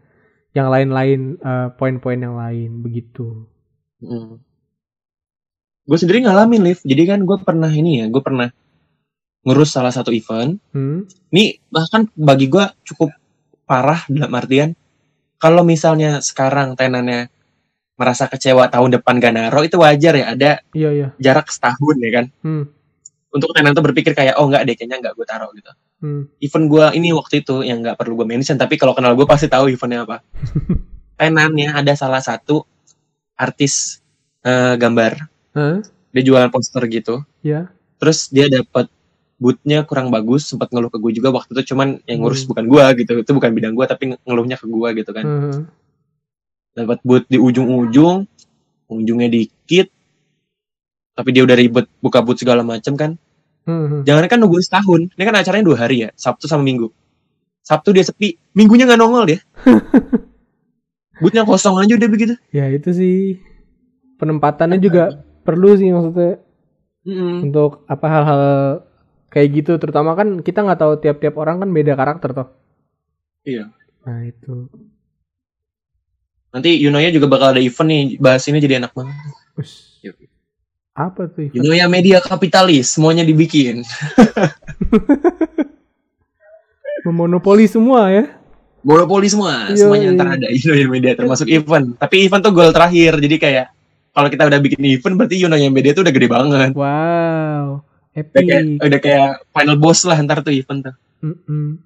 [0.56, 3.47] yang lain-lain eh, poin-poin yang lain begitu
[5.82, 6.82] Gue sendiri ngalamin live.
[6.86, 8.06] Jadi kan gue pernah ini ya.
[8.08, 8.47] Gue pernah
[9.45, 10.58] ngurus salah satu event.
[10.73, 11.10] hmm?
[11.34, 13.10] Ini bahkan bagi gua cukup
[13.71, 14.75] parah dalam artian
[15.39, 17.31] kalau misalnya sekarang tenannya
[17.95, 21.07] merasa kecewa tahun depan gak naro itu wajar ya ada iya iya.
[21.15, 22.25] jarak setahun ya kan?
[22.43, 22.65] Hmm.
[23.31, 25.71] untuk tenan tuh berpikir kayak oh nggak deh kayaknya nggak gue taruh gitu.
[26.03, 26.27] Hmm.
[26.43, 29.47] event gua ini waktu itu yang nggak perlu gue mention tapi kalau kenal gue pasti
[29.47, 30.19] tahu eventnya apa.
[31.19, 32.67] Tenannya ada salah satu
[33.39, 34.03] artis
[34.43, 35.13] eh, gambar.
[35.55, 35.79] Hah?
[36.12, 37.23] dia jualan poster gitu.
[37.39, 38.89] Ya terus dia dapat
[39.41, 42.49] bootnya kurang bagus sempat ngeluh ke gue juga waktu itu cuman yang ngurus Hmm.
[42.54, 45.62] bukan gue gitu itu bukan bidang gue tapi ngeluhnya ke gue gitu kan Hmm.
[46.71, 48.30] dapat boot di ujung-ujung
[48.88, 49.89] ujungnya dikit
[51.12, 53.17] tapi dia udah ribet buka boot segala macem kan
[53.62, 54.06] Hmm.
[54.06, 56.89] jangan kan nunggu setahun ini kan acaranya dua hari ya sabtu sama minggu
[57.62, 59.41] sabtu dia sepi minggunya nggak nongol dia
[61.21, 63.38] bootnya kosong aja udah begitu Ya itu sih
[64.17, 66.41] penempatannya juga perlu sih maksudnya
[67.06, 67.49] Mm-mm.
[67.49, 68.43] untuk apa hal-hal
[69.32, 72.48] kayak gitu terutama kan kita nggak tahu tiap-tiap orang kan beda karakter toh.
[73.41, 73.72] Iya.
[74.04, 74.67] Nah itu.
[76.52, 79.15] nanti Yunoya juga bakal ada event nih bahas ini jadi enak banget
[79.56, 79.98] Us.
[80.04, 80.20] Yuk.
[80.91, 81.48] Apa tuh?
[81.48, 81.56] event?
[81.56, 83.82] Yunoya media kapitalis semuanya dibikin
[87.02, 88.26] Memonopoli semua ya.
[88.82, 93.15] monopoli semua Iya, semuanya ntar ada Yunoya media termasuk event tapi event tuh goal terakhir
[93.15, 93.65] jadi kayak
[94.12, 97.86] kalau kita udah bikin event berarti Yunoya media tuh udah gede banget Wow.
[98.12, 101.78] Udah kayak, udah kayak final boss lah ntar tuh event tuh Mm-mm.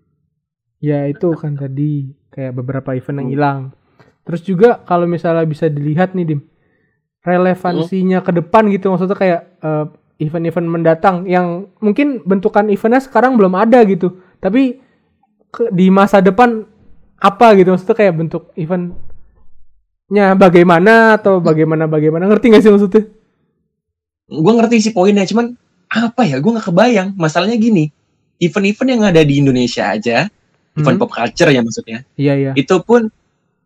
[0.79, 3.35] Ya itu kan tadi kayak beberapa event yang Hmm.
[3.35, 3.59] hilang.
[4.23, 6.41] Terus juga kalau misalnya bisa dilihat nih Dim,
[7.21, 9.85] relevansinya ke depan gitu maksudnya kayak eh,
[10.21, 14.79] event-event mendatang yang mungkin bentukan eventnya sekarang belum ada gitu, tapi
[15.51, 16.63] ke- di masa depan
[17.17, 18.95] apa gitu maksudnya kayak bentuk eventnya
[20.37, 23.03] bagaimana atau bagaimana bagaimana ngerti gak sih maksudnya?
[24.25, 25.53] gue ngerti sih poinnya cuman
[25.87, 27.89] apa ya gue nggak kebayang masalahnya gini
[28.37, 30.27] event-event yang ada di Indonesia aja
[30.75, 31.01] event Hmm.
[31.01, 32.51] pop culture ya maksudnya Iya iya.
[32.53, 33.07] itu pun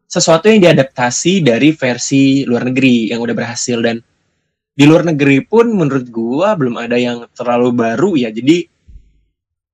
[0.05, 4.01] sesuatu yang diadaptasi dari versi luar negeri yang udah berhasil dan
[4.73, 8.65] di luar negeri pun menurut gua belum ada yang terlalu baru ya jadi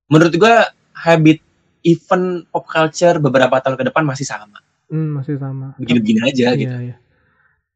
[0.07, 1.39] menurut gua habit
[1.85, 4.57] event pop culture beberapa tahun ke depan masih sama.
[4.89, 5.77] Hmm, masih sama.
[5.77, 6.75] Begini-begini aja Iya, gitu.
[6.81, 6.95] iya.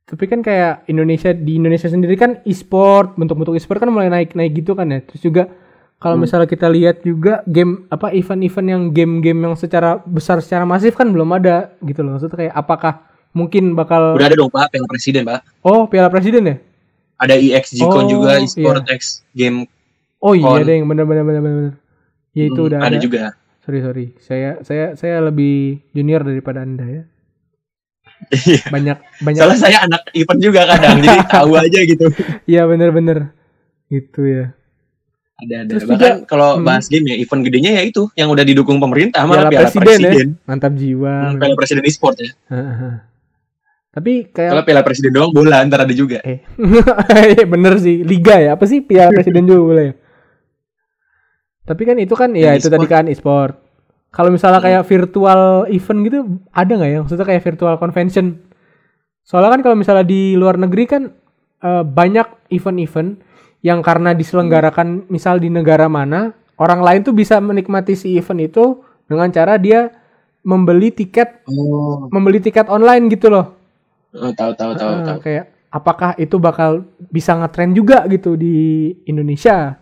[0.10, 4.74] Tapi kan kayak Indonesia di Indonesia sendiri kan e-sport, bentuk-bentuk e-sport kan mulai naik-naik gitu
[4.74, 5.06] kan ya.
[5.06, 5.43] Terus juga
[6.02, 6.26] kalau Hmm.
[6.26, 11.06] misalnya kita lihat juga game apa event-event yang game-game yang secara besar secara masif kan
[11.13, 12.17] belum ada gitu loh.
[12.17, 12.93] Maksudnya kayak apakah
[13.30, 15.39] mungkin bakal Udah ada dong Pak, Piala Presiden Pak.
[15.62, 16.56] Oh, Piala Presiden ya?
[17.19, 19.69] Ada EX Oh, juga, e-sport X game
[20.19, 21.74] Oh iya ada yang bener-bener bener-bener.
[22.36, 23.00] Ya itu hmm, udah ada ada.
[23.00, 23.22] juga.
[23.63, 24.06] Sorry sorry.
[24.19, 27.04] Saya saya saya lebih junior daripada Anda ya.
[28.27, 28.62] Iya.
[28.67, 32.05] Banyak banyak Soalnya saya anak event juga kadang, jadi tahu aja gitu.
[32.43, 33.32] Iya bener-bener.
[33.88, 34.45] Gitu ya.
[35.39, 35.69] Ada ada.
[35.71, 36.67] Terus Bahkan juga- kalau hmm.
[36.67, 39.99] bahas game ya, event gedenya ya itu yang udah didukung pemerintah malah Piala Piala Presiden,
[40.03, 40.27] Presiden.
[40.36, 40.45] ya.
[40.45, 41.13] Mantap jiwa.
[41.15, 42.32] Hmm, Piala Presiden e-sport ya.
[43.89, 46.21] Tapi kayak Kalau Piala Presiden doang bola ntar ada juga.
[46.21, 46.45] eh
[47.34, 49.93] Iya, bener sih liga ya apa sih piala presiden juga boleh ya?
[51.65, 53.59] tapi kan itu kan ya Dan itu tadi kan e-sport
[54.10, 54.67] kalau misalnya Hmm.
[54.67, 56.17] kayak virtual event gitu
[56.50, 58.26] ada nggak ya maksudnya kayak virtual convention
[59.22, 61.04] soalnya kan kalau misalnya di luar negeri kan
[61.60, 63.19] eh, banyak event-event
[63.60, 68.80] yang karena diselenggarakan misal di negara mana orang lain tuh bisa menikmati si event itu
[69.06, 69.91] dengan cara dia
[70.41, 73.60] membeli tiket Oh, membeli tiket online gitu loh
[74.10, 75.17] tahu tahu tahu Ah, tahu.
[75.22, 78.56] kayak apakah itu bakal bisa ngetren juga gitu di
[79.06, 79.78] Indonesia?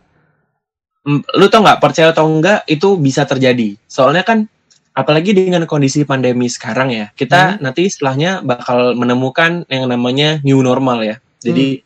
[1.08, 3.80] Hmm, Lu tau nggak percaya atau enggak itu bisa terjadi.
[3.88, 4.44] Soalnya kan
[4.92, 7.64] apalagi dengan kondisi pandemi sekarang ya, kita Hmm.
[7.64, 11.16] nanti setelahnya bakal menemukan yang namanya new normal ya.
[11.40, 11.80] Jadi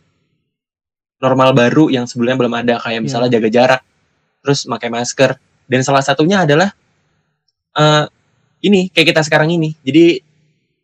[1.21, 3.81] normal baru yang sebelumnya belum ada kayak misalnya jaga jarak,
[4.41, 5.37] terus pakai masker
[5.69, 6.73] dan salah satunya adalah
[7.71, 8.05] eh
[8.61, 9.77] ini kayak kita sekarang ini.
[9.85, 10.17] Jadi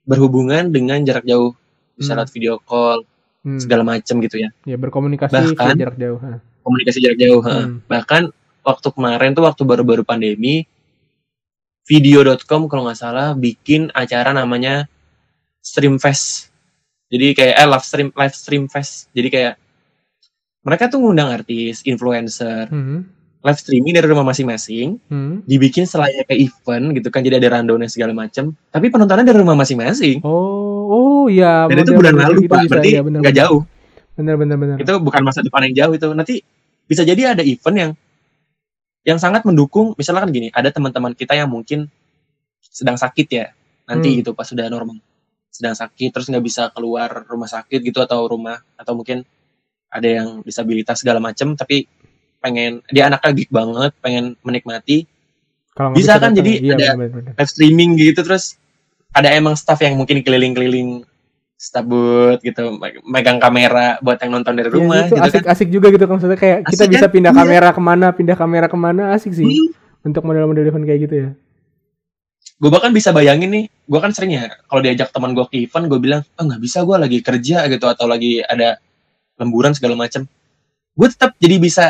[0.03, 1.57] berhubungan dengan jarak jauh,
[1.93, 2.21] bisa Hmm.
[2.21, 3.01] lewat video call
[3.41, 4.49] Hmm, segala macam gitu ya.
[4.61, 6.19] ya berkomunikasi Bahkan- via jarak jauh.
[6.19, 6.37] ha.
[6.67, 7.39] Komunikasi jarak jauh.
[7.39, 7.79] Hmm.
[7.87, 8.27] Bahkan
[8.67, 10.67] waktu kemarin tuh waktu baru-baru pandemi,
[11.87, 14.91] video.com kalau nggak salah bikin acara namanya
[15.63, 16.51] Stream Fest.
[17.07, 19.07] Jadi kayak eh live stream live stream fest.
[19.15, 19.55] Jadi kayak
[20.67, 23.07] mereka tuh ngundang artis, influencer, Hmm,
[23.39, 25.47] live streaming dari rumah masing-masing, hmm.
[25.47, 28.51] dibikin selayaknya event gitu kan, jadi ada rundown segala macam.
[28.67, 30.19] Tapi penontonnya dari rumah masing-masing.
[30.27, 31.71] Oh, oh ya.
[31.71, 33.63] Dan itu bulan lalu gitu pak, berarti iya, nggak jauh.
[34.17, 34.75] Bener bener bener.
[34.81, 36.41] itu bukan masa depan yang jauh itu nanti
[36.83, 37.91] bisa jadi ada event yang
[39.03, 41.87] yang sangat mendukung misalnya kan gini ada teman-teman kita yang mungkin
[42.59, 43.45] sedang sakit ya
[43.85, 44.17] nanti Hmm.
[44.19, 44.97] gitu pas sudah normal
[45.47, 49.23] sedang sakit terus nggak bisa keluar rumah sakit gitu atau rumah atau mungkin
[49.87, 51.87] ada yang disabilitas segala macem tapi
[52.37, 55.07] pengen dia anaknya geek banget pengen menikmati
[55.71, 57.33] Kalau bisa kan, datang, jadi iya, ada- bener, bener, bener.
[57.37, 58.57] live streaming gitu terus
[59.09, 61.05] ada emang staff yang mungkin keliling-keliling
[61.57, 65.67] stabut gitu me- megang kamera buat yang nonton dari Iya, rumah itu gitu kan asik-asik
[65.67, 67.11] juga gitu kan maksudnya kayak kita Asik bisa kan?
[67.11, 67.39] pindah Iya.
[67.39, 69.69] kamera ke mana, pindah kamera ke mana asik sih Hmm.
[70.03, 71.29] untuk model-model event kayak gitu ya.
[72.55, 75.85] gue bahkan bisa bayangin nih gue kan sering ya kalau diajak teman gue ke event
[75.85, 78.81] gue bilang oh nggak bisa gue lagi kerja gitu atau lagi ada
[79.35, 80.25] lemburan segala macam
[80.91, 81.85] gue tetap jadi bisa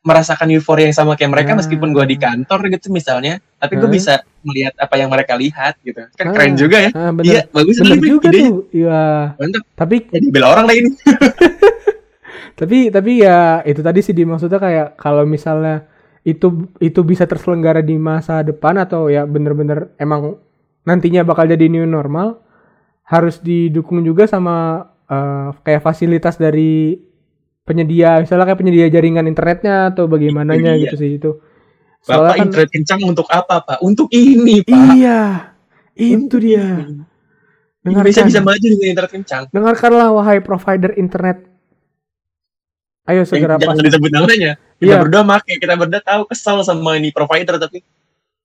[0.00, 1.58] merasakan euforia yang sama kayak mereka Ah.
[1.58, 3.92] meskipun gue di kantor gitu misalnya tapi gue Ah.
[3.92, 6.32] bisa melihat apa yang mereka lihat gitu kan Ah.
[6.32, 7.44] keren juga ya Ah, iya bener.
[7.50, 8.48] bagus Bener juga idenya.
[8.48, 8.60] tuh.
[8.70, 9.02] Iya.
[9.36, 10.90] mantap Tapi jadi bela orang lagi ini
[12.58, 15.86] tapi tapi ya itu tadi sih dimaksudnya kayak kalau misalnya
[16.22, 16.46] itu
[16.78, 20.36] itu bisa terselenggara di masa depan atau ya bener-bener emang
[20.82, 22.42] nantinya bakal jadi new normal
[23.04, 26.98] harus didukung juga sama eh, kayak fasilitas dari
[27.68, 30.82] penyedia misalnya kayak penyedia jaringan internetnya atau bagaimananya Iya.
[30.88, 31.30] gitu sih itu.
[31.98, 33.78] Bapak Soalnya kan internet kencang untuk apa pak?
[33.84, 34.72] Untuk ini pak.
[34.96, 35.20] Iya
[35.94, 36.88] itu dia.
[37.84, 38.30] Indonesia dengarkan.
[38.30, 39.42] bisa maju dengan internet kencang.
[39.52, 41.44] Dengarkanlah wahai provider internet.
[43.08, 44.52] Ayo segera Yang- jangan disebut namanya.
[44.78, 44.98] Kita Iya.
[45.00, 47.80] berdua make kita berdua tahu kesel sama ini provider tapi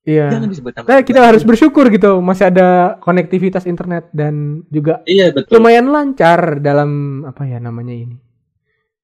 [0.07, 0.31] iya.
[0.31, 0.89] jangan disebut namanya.
[0.89, 5.59] Nah, kita harus bersyukur gitu masih ada konektivitas internet dan juga iya betul.
[5.59, 8.15] lumayan lancar dalam apa ya namanya ini.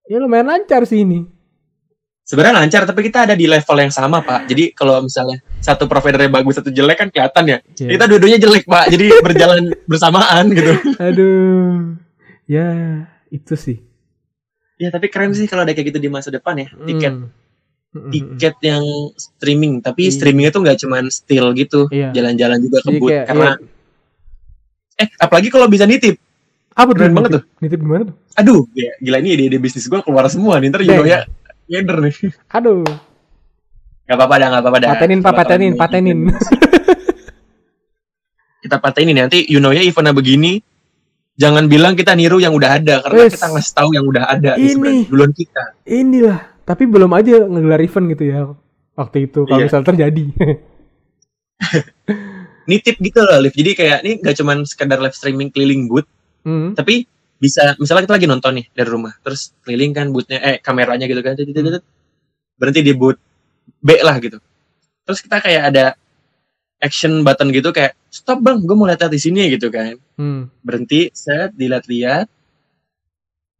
[0.09, 1.21] Ya lumayan lancar sih ini.
[2.21, 6.29] sebenarnya lancar tapi kita ada di level yang sama pak jadi kalau misalnya satu providernya
[6.31, 7.89] bagus satu jelek kan kelihatan ya Ya.
[7.89, 11.97] kita dua-duanya jelek pak jadi berjalan bersamaan gitu Aduh.
[12.45, 12.69] Ya,
[13.29, 13.81] itu sih.
[14.77, 17.33] ya tapi keren sih kalau ada kayak gitu di masa depan ya tiket Hmm.
[17.99, 20.13] Hmm, tiket yang streaming tapi Iya.
[20.13, 22.13] streamingnya tuh nggak cuman still gitu Iya.
[22.13, 23.65] jalan-jalan juga Jadi kebut karena ya,
[24.99, 26.21] eh apalagi kalau bisa nitip
[26.79, 27.43] apa tuh keren banget nitip?
[27.59, 28.15] Nitip gimana tuh?
[28.33, 30.79] aduh ya, gila ini ide-ide bisnis gua keluar semua nih ntar.
[30.81, 31.19] Yuno ya
[31.67, 32.13] ngeder nih
[32.55, 32.81] Aduh,
[34.05, 36.17] nggak apa-apa dah nggak apa-apa dah patenin Pak, Kalau patenin, patenin.
[38.59, 40.59] kita patenin nanti Yuno ya eventnya begini
[41.35, 43.33] jangan bilang kita niru yang udah ada karena Wes.
[43.33, 45.05] kita ngasih tahu yang udah ada Ini.
[45.05, 48.39] duluan kita Inilah, tapi belum aja ngegelar event gitu ya.
[48.93, 49.65] waktu itu kalau Iya.
[49.67, 50.23] misal terjadi.
[52.69, 56.05] nitip gitu loh live jadi kayak ini gak cuman sekedar live streaming keliling booth
[56.39, 56.71] Hmm.
[56.71, 57.03] tapi
[57.39, 61.23] bisa misalnya kita lagi nonton nih dari rumah terus keliling kan boothnya eh kameranya gitu
[61.23, 61.35] kan
[62.59, 63.19] berhenti di booth
[63.79, 64.37] B lah gitu.
[65.07, 65.85] Terus kita kayak ada
[66.79, 69.95] action button gitu kayak stop bang gue mau lihat di sini gitu kan.
[70.19, 70.51] Hmm.
[70.59, 72.27] berhenti set dilihat-lihat.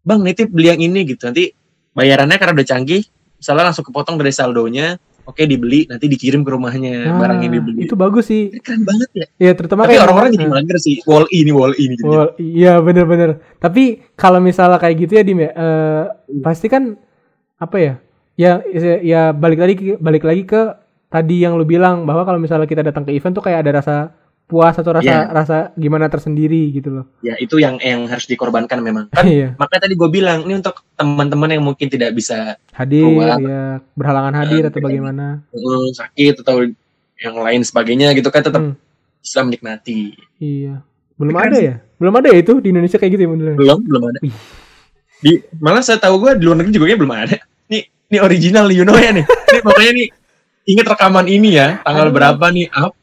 [0.03, 1.29] Bang nitip beli yang ini gitu.
[1.29, 1.53] Nanti
[1.95, 3.03] bayarannya karena udah canggih
[3.39, 7.85] misalnya langsung kepotong dari saldonya oke dibeli nanti dikirim ke rumahnya Nah, barang yang dibeli
[7.85, 8.49] itu bagus sih.
[8.59, 11.77] keren banget ya Ya terutama tapi kayak orang-orang jadi mager sih wall E ini wall
[11.77, 12.09] E ini gitu.
[12.09, 13.39] Wah, iya bener-bener.
[13.57, 16.03] Tapi kalau misalnya kayak gitu ya Dim ya, eh,
[16.41, 16.97] pasti kan
[17.55, 17.93] apa ya?
[18.35, 18.63] Ya,
[19.03, 20.61] ya balik lagi balik lagi ke
[21.07, 23.95] tadi yang lu bilang bahwa kalau misalnya kita datang ke event tuh kayak ada rasa
[24.49, 25.21] puas atau rasa Iya.
[25.29, 27.05] rasa gimana tersendiri gitu loh.
[27.21, 30.81] ya itu yang yang harus dikorbankan memang kan Iya, makanya tadi gue bilang ini untuk
[30.91, 33.37] teman-teman yang mungkin tidak bisa hadir Keluar.
[33.37, 35.45] ya, berhalangan hadir Eh, atau bagaimana.
[35.47, 36.65] eh, sakit atau
[37.15, 38.73] yang lain sebagainya gitu kan tetap Hmm,
[39.17, 40.81] bisa menikmati iya.
[41.13, 41.75] Belum Keren ada ya?
[41.95, 43.55] Belum ada ya itu di Indonesia kayak gitu ya beneran?
[43.55, 44.35] belum belum ada Wih.
[45.19, 48.65] di malah saya tahu gue di luar negeri juga kayaknya belum ada nih ini original
[48.65, 50.07] nih you know ya nih ini pokoknya nih
[50.65, 52.15] inget rekaman ini ya tanggal Aduh.
[52.15, 52.95] berapa nih up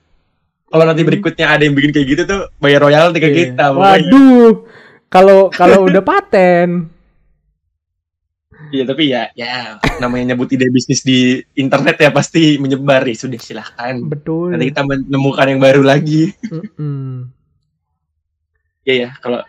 [0.67, 3.37] kalau nanti berikutnya ada yang bikin kayak gitu tuh bayar royalti ke Iya.
[3.49, 3.65] kita.
[3.73, 4.67] Waduh.
[5.07, 6.91] Kalau kalau udah paten,
[8.67, 13.39] Iya tapi ya ya namanya nyebut ide bisnis di internet ya pasti menyebar ya sudah
[13.39, 14.51] silahkan betul.
[14.51, 17.31] nanti kita menemukan yang baru lagi Mm-mm.
[18.83, 19.47] ya ya kalau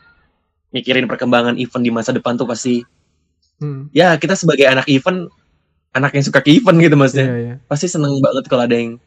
[0.69, 2.85] mikirin perkembangan event di masa depan tuh pasti
[3.57, 5.33] Hmm, ya kita sebagai anak event
[5.89, 7.53] anak yang suka ke event gitu maksudnya Iya, iya.
[7.65, 9.01] pasti seneng banget kalau ada yang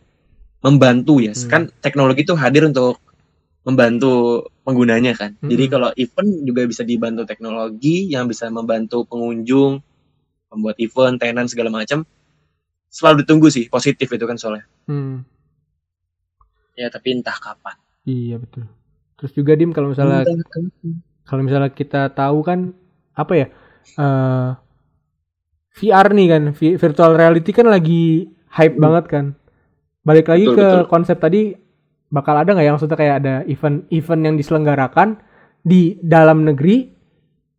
[0.61, 1.49] membantu ya Hmm.
[1.49, 3.01] kan teknologi itu hadir untuk
[3.61, 5.73] membantu penggunanya kan jadi Mm-mm.
[5.73, 9.81] kalau event juga bisa dibantu teknologi yang bisa membantu pengunjung
[10.49, 12.05] membuat event tenan segala macam
[12.89, 15.23] selalu ditunggu sih positif itu kan soalnya Hmm,
[16.75, 18.65] ya tapi entah kapan iya betul.
[19.21, 20.25] Terus juga dim kalau misalnya
[21.29, 22.73] kalau misalnya kita tahu kan
[23.13, 23.47] apa ya
[24.01, 24.51] eh
[25.71, 28.83] VR nih kan vi- virtual reality kan lagi hype Hmm.
[28.83, 29.25] banget kan.
[30.01, 30.87] Balik lagi Betul, ke betul.
[30.89, 31.43] konsep tadi
[32.11, 35.09] bakal ada nggak yang maksudnya kayak ada event-event yang diselenggarakan
[35.61, 36.91] di dalam negeri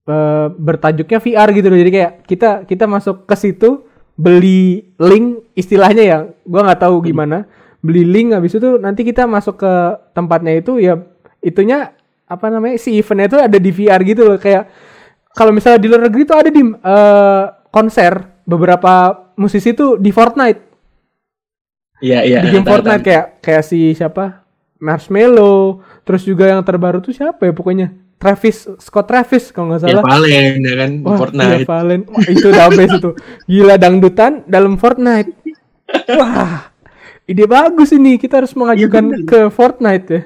[0.10, 1.80] eh, bertajuknya VR gitu loh.
[1.80, 3.86] Jadi kayak kita kita masuk ke situ
[4.20, 7.48] beli link istilahnya ya gua nggak tahu gimana
[7.82, 9.74] beli link habis itu nanti kita masuk ke
[10.14, 11.02] tempatnya itu ya
[11.42, 11.96] itunya
[12.30, 14.70] apa namanya si eventnya itu ada di VR gitu loh kayak
[15.34, 18.14] kalau misalnya di luar negeri tuh ada di eh, konser
[18.46, 18.94] beberapa
[19.40, 20.71] musisi tuh di Fortnite
[22.02, 23.08] iya iya di game tahu, Fortnite tahu.
[23.08, 24.44] kayak kayak si siapa
[24.82, 29.98] Marshmello terus juga yang terbaru tuh siapa ya pokoknya Travis Scott Travis kalau nggak ya
[29.98, 32.02] salah Valen ya kan Wah, Fortnite iya, Valen.
[32.06, 33.12] Wah, itu best itu.
[33.50, 35.34] Gila dangdutan dalam Fortnite.
[36.22, 36.70] Wah,
[37.26, 38.22] ide bagus ini.
[38.22, 39.26] Kita harus mengajukan bener.
[39.26, 40.22] ke Fortnite ya.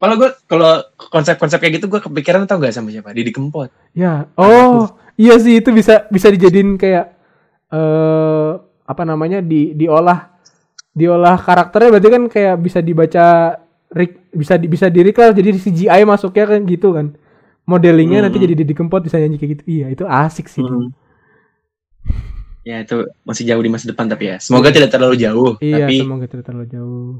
[0.00, 0.80] kalau gue kalau
[1.12, 4.32] konsep-konsep kayak gitu gue kepikiran tau gak sama siapa Didi Kempot Ya.
[4.32, 4.88] Oh,
[5.20, 7.12] iya sih itu bisa bisa dijadiin kayak
[7.68, 8.52] eh
[8.90, 10.34] apa namanya di diolah
[10.90, 13.26] diolah karakternya berarti kan kayak bisa dibaca
[13.88, 17.14] rik- bisa di, bisa di recall jadi CGI masuknya kan gitu kan.
[17.62, 18.44] Modelingnya nanti Hmm.
[18.44, 19.62] jadi Didi Kempot bisa nyanyi kayak gitu.
[19.64, 20.60] Iya, itu asik sih.
[20.60, 20.90] Hmm.
[22.60, 25.94] ya itu masih jauh di masa depan tapi ya semoga tidak terlalu jauh Iya, tapi
[25.96, 27.10] semoga tidak terlalu jauh.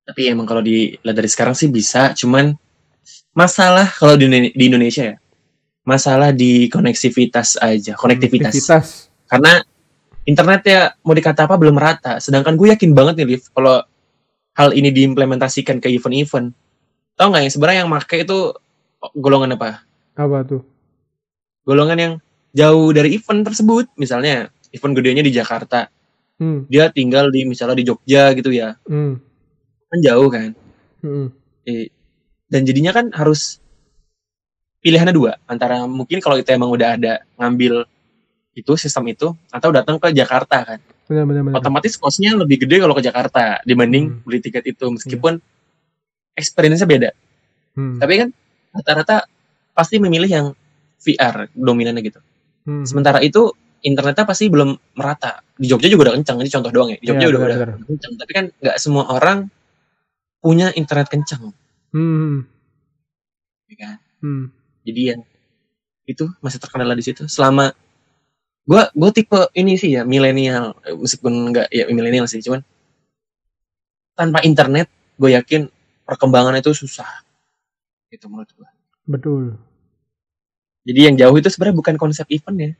[0.00, 2.54] tapi emang kalau dilihat dari sekarang sih bisa cuman
[3.32, 5.16] masalah kalau di, di Indonesia ya
[5.82, 8.86] masalah di koneksivitas aja konektivitas Aktivitas.
[9.26, 9.52] karena
[10.28, 13.80] internet ya mau dikata apa belum rata sedangkan gue yakin banget nih Liv kalau
[14.58, 16.52] hal ini diimplementasikan ke event-event.
[17.16, 18.38] Tau nggak yang sebenarnya yang make itu
[19.16, 19.84] golongan apa?
[20.16, 20.62] Apa tuh?
[21.64, 22.12] golongan yang
[22.56, 23.86] jauh dari event tersebut.
[23.94, 25.86] Misalnya event gedenya di Jakarta.
[26.40, 28.74] Hmm, dia tinggal di misalnya di Jogja gitu ya.
[28.88, 29.20] Hmm,
[29.92, 30.56] kan jauh kan?
[31.04, 31.28] Hmm.
[31.68, 31.92] Eh,
[32.48, 33.60] dan jadinya kan harus
[34.80, 35.36] pilihannya dua.
[35.44, 37.84] Antara mungkin kalau itu emang udah ada ngambil
[38.60, 40.78] itu sistem itu atau datang ke Jakarta kan.
[41.08, 41.56] Benar benar benar.
[41.58, 44.20] otomatis costnya lebih gede kalau ke Jakarta dibanding Hmm.
[44.22, 44.86] beli tiket itu.
[44.86, 45.40] Meskipun
[46.32, 47.10] experience-nya beda.
[47.74, 48.28] Hmm, tapi kan
[48.70, 49.26] rata-rata
[49.72, 50.46] pasti memilih yang
[51.00, 52.20] VR dominannya gitu.
[52.60, 52.84] Hmm.
[52.84, 55.40] sementara itu internetnya pasti belum merata.
[55.56, 56.98] Di Jogja juga udah kencang ini contoh doang ya.
[57.00, 57.88] Di Jogja Iya, udah benar, udah benar.
[57.88, 59.38] kencang tapi kan nggak semua orang
[60.38, 61.56] punya internet kencang.
[61.90, 62.44] Hmm,
[63.66, 63.96] ya kan?
[64.20, 64.44] Hmm.
[64.80, 65.16] jadi ya
[66.04, 67.24] itu masih terkendala di situ.
[67.26, 67.72] Selama
[68.64, 72.64] gua gua tipe ini sih ya milenial meskipun enggak ya milenial sih cuman
[74.16, 75.68] tanpa internet gue yakin
[76.04, 77.08] perkembangan itu susah
[78.12, 78.68] itu menurut gua
[79.08, 79.56] Betul.
[80.84, 82.70] jadi yang jauh itu sebenarnya bukan konsep event ya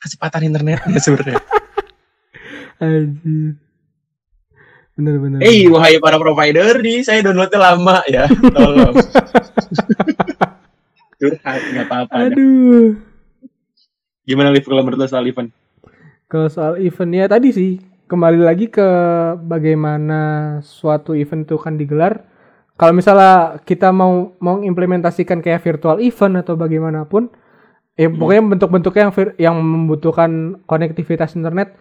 [0.00, 1.40] kecepatan internetnya sebenarnya
[2.82, 3.54] Anjir.
[4.98, 5.38] Bener bener.
[5.40, 8.26] Eh, wahai para provider nih, saya downloadnya lama ya.
[8.28, 8.92] Tolong.
[11.22, 12.16] Curhat, nggak apa-apa.
[12.34, 13.11] dah.
[14.28, 15.50] Gimana Liv kalau menurut lo soal event?
[16.30, 17.70] Kalau soal event ya tadi sih
[18.08, 18.88] kembali lagi ke
[19.44, 20.20] bagaimana
[20.64, 22.24] suatu event itu kan digelar.
[22.80, 27.28] Kalau misalnya kita mau mau implementasikan kayak virtual event atau bagaimanapun,
[27.94, 31.76] ya pokoknya bentuk-bentuknya yang vir- yang membutuhkan konektivitas internet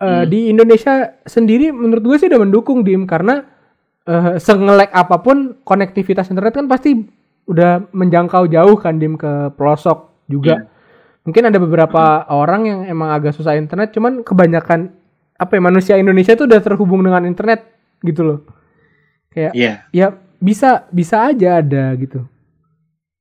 [0.00, 0.30] eh, Hmm.
[0.30, 3.44] di Indonesia sendiri menurut gue sih udah mendukung dim karena
[4.06, 6.96] eh, sengelek apa pun konektivitas internet kan pasti
[7.50, 10.70] udah menjangkau jauh kan dim ke pelosok juga.
[11.22, 14.90] Mungkin ada beberapa orang yang emang agak susah internet, cuman kebanyakan
[15.38, 17.62] apa ya manusia Indonesia tuh udah terhubung dengan internet
[18.02, 18.38] gitu loh.
[19.30, 19.74] Kayak Iya.
[19.94, 20.06] ya
[20.42, 22.26] bisa bisa aja ada gitu.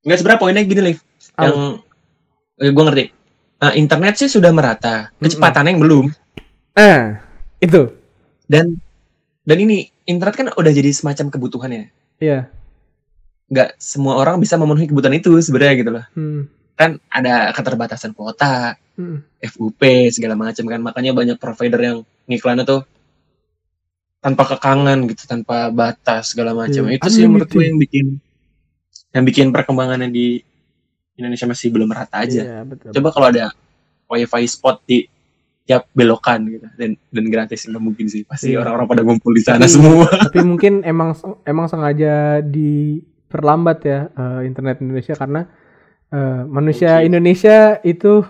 [0.02, 1.00] Nggak sebenarnya poinnya gini Liv.
[1.38, 1.58] Yang
[2.58, 3.06] eh, gue ngerti.
[3.62, 6.06] Nah, internet sih sudah merata, kecepatannya yang belum.
[6.74, 7.22] Eh,
[7.62, 7.94] itu.
[8.50, 8.82] Dan
[9.46, 11.84] dan ini internet kan udah jadi semacam kebutuhan ya.
[12.18, 12.40] Iya.
[13.54, 16.06] Nggak semua orang bisa memenuhi kebutuhan itu sebenarnya gitu loh.
[16.18, 16.50] Hmm.
[16.82, 19.22] Kan ada keterbatasan kuota, Hmm.
[19.40, 20.80] FUP segala macam kan.
[20.80, 22.82] Makanya banyak provider yang ngiklannya tuh
[24.18, 26.86] tanpa kekangan gitu, tanpa batas segala macam.
[26.86, 28.06] Iya, Itu sih menurut gue yang bikin
[29.12, 30.40] yang bikin perkembangannya di
[31.16, 32.42] Indonesia masih belum merata aja.
[32.42, 32.90] Iya, betul.
[32.94, 33.50] Coba kalau ada
[34.08, 35.06] wifi spot di
[35.62, 38.66] tiap belokan gitu dan dan gratis nggak mungkin sih pasti Iya.
[38.66, 40.06] orang-orang pada ngumpul di sana Tapi- semua.
[40.28, 41.14] Tapi mungkin emang
[41.46, 45.48] emang sengaja diperlambat ya eh, internet Indonesia karena
[46.12, 47.08] eh, manusia Mungkin.
[47.08, 48.22] Indonesia itu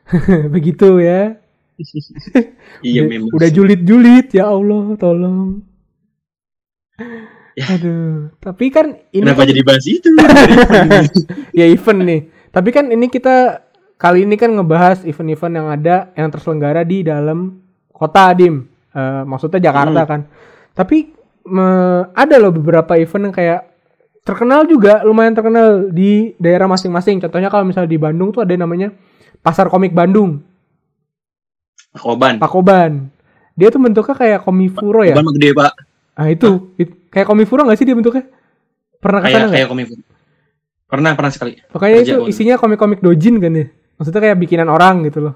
[0.54, 1.36] begitu ya.
[2.84, 3.30] iya Udah- memang.
[3.32, 5.64] Udah julid-julid ya Allah, tolong.
[7.56, 7.66] Ya.
[7.76, 10.08] Aduh, tapi kan ini Kenapa kan- jadi bahas itu?
[11.58, 12.20] ya event nih.
[12.50, 13.64] Tapi kan ini kita
[13.96, 18.64] kali ini kan ngebahas event-event yang ada yang terselenggara di dalam kota Dim.
[18.90, 20.20] Eh, maksudnya Jakarta kan.
[20.72, 21.10] Tapi
[21.46, 23.60] me- ada loh beberapa event yang kayak
[24.22, 27.18] terkenal juga, lumayan terkenal di daerah masing-masing.
[27.18, 28.88] Contohnya kalau misalnya di Bandung tuh ada yang namanya
[29.40, 30.44] Pasar Komik Bandung,
[31.90, 32.38] Koban.
[32.38, 33.10] Pakoban.
[33.58, 35.12] Dia tuh bentuknya kayak komifuro ya.
[35.16, 35.72] Koban mah gede pak.
[36.14, 38.28] Ah itu, it- kayak komifuro gak sih dia bentuknya?
[39.00, 39.56] Pernah ke sana Kayak nggak?
[39.56, 39.86] kayak komik.
[40.90, 41.52] Pernah pernah sekali.
[41.66, 43.66] Pokoknya kerja itu isinya komik-komik dojin kan ya.
[43.96, 45.34] Maksudnya kayak bikinan orang gitu loh.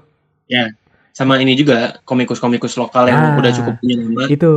[1.15, 3.39] Sama ini juga komikus-komikus lokal yang Ah.
[3.39, 4.51] udah cukup punya nama Itu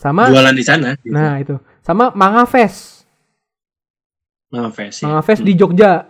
[0.00, 0.96] sama jualan di sana.
[1.04, 1.60] nah itu.
[1.84, 2.97] Sama Manga Fest.
[4.48, 5.00] Manga Fest.
[5.00, 5.04] Ya.
[5.06, 6.08] Manga Fest di Jogja.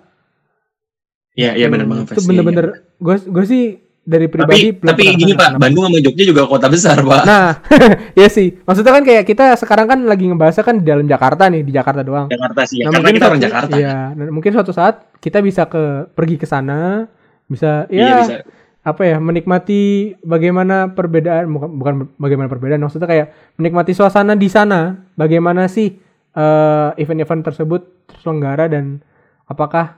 [1.33, 2.19] Iya iya benar Hmm, Manga Fest.
[2.19, 2.67] Itu Iya, bener-bener
[2.99, 3.65] gue gue sih
[4.03, 4.33] dari iya.
[4.33, 5.51] Tapi pribadi tapi pernah gini pak?
[5.61, 7.23] Bandung sama Jogja juga kota besar pak.
[7.23, 7.49] Nah,
[8.21, 8.49] ya sih.
[8.65, 12.01] Maksudnya kan kayak kita sekarang kan lagi ngebahasnya kan di dalam Jakarta nih, di Jakarta
[12.01, 12.27] doang.
[12.27, 12.81] Jakarta sih.
[12.81, 12.89] Ya.
[12.89, 13.75] Nah, Karena kita orang Jakarta.
[13.77, 17.05] Iya, dan mungkin suatu saat kita bisa ke pergi ke sana,
[17.47, 18.37] bisa Iya ya bisa.
[18.79, 23.27] apa ya menikmati bagaimana perbedaan bukan bukan bagaimana perbedaan maksudnya kayak
[23.61, 25.93] menikmati suasana di sana bagaimana sih
[26.37, 29.01] eh, event-event tersebut terselenggara dan
[29.49, 29.97] apakah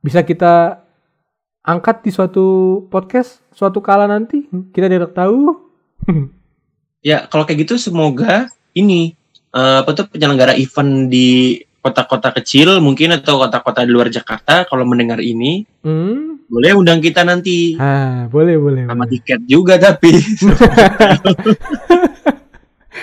[0.00, 0.84] bisa kita
[1.64, 4.48] angkat di suatu podcast suatu kala nanti?
[4.72, 5.38] Kita tidak tahu.
[7.00, 8.44] Ya kalau kayak gitu semoga
[8.76, 9.16] ini
[9.56, 14.84] eh, apa tuh penyelenggara event di kota-kota kecil mungkin atau kota-kota di luar Jakarta kalau
[14.84, 16.44] mendengar ini hmm.
[16.52, 17.72] boleh undang kita nanti.
[17.80, 19.16] Ah boleh boleh, sama boleh.
[19.16, 20.12] tiket juga tapi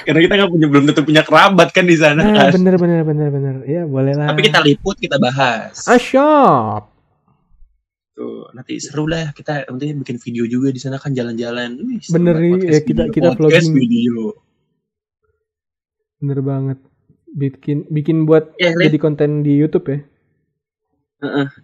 [0.07, 2.55] karena kita nggak punya belum tentu punya kerabat kan di sana nah kan.
[2.55, 3.55] bener bener bener bener.
[3.67, 4.31] Ya boleh lah.
[4.31, 5.83] Tapi kita liput kita bahas.
[5.83, 6.87] Asyap
[8.15, 9.35] tuh nanti seru lah.
[9.35, 11.75] Kita nanti bikin video juga di sana kan jalan-jalan.
[12.07, 13.75] Bener nih, ya, kita- video, kita vlogging.
[13.75, 14.17] video.
[16.23, 16.79] Bener banget.
[17.27, 19.99] Bikin bikin buat ya jadi konten di YouTube ya?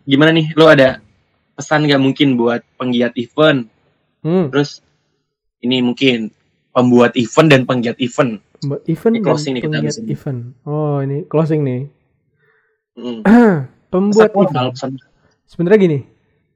[0.04, 0.52] Gimana nih?
[0.60, 1.00] Lo ada
[1.56, 3.72] pesan nggak mungkin buat penggiat event?
[4.24, 4.48] Hmm.
[4.48, 4.80] terus
[5.60, 6.32] ini mungkin
[6.74, 10.40] pembuat event dan penggiat event Buat event Ini dan closing nih kita penggiat habis event.
[10.64, 11.82] Oh ini closing nih.
[12.96, 13.20] Mm.
[13.94, 14.70] Pembuat Pesan event.
[14.74, 15.02] pesan-
[15.44, 16.00] Sebenarnya gini,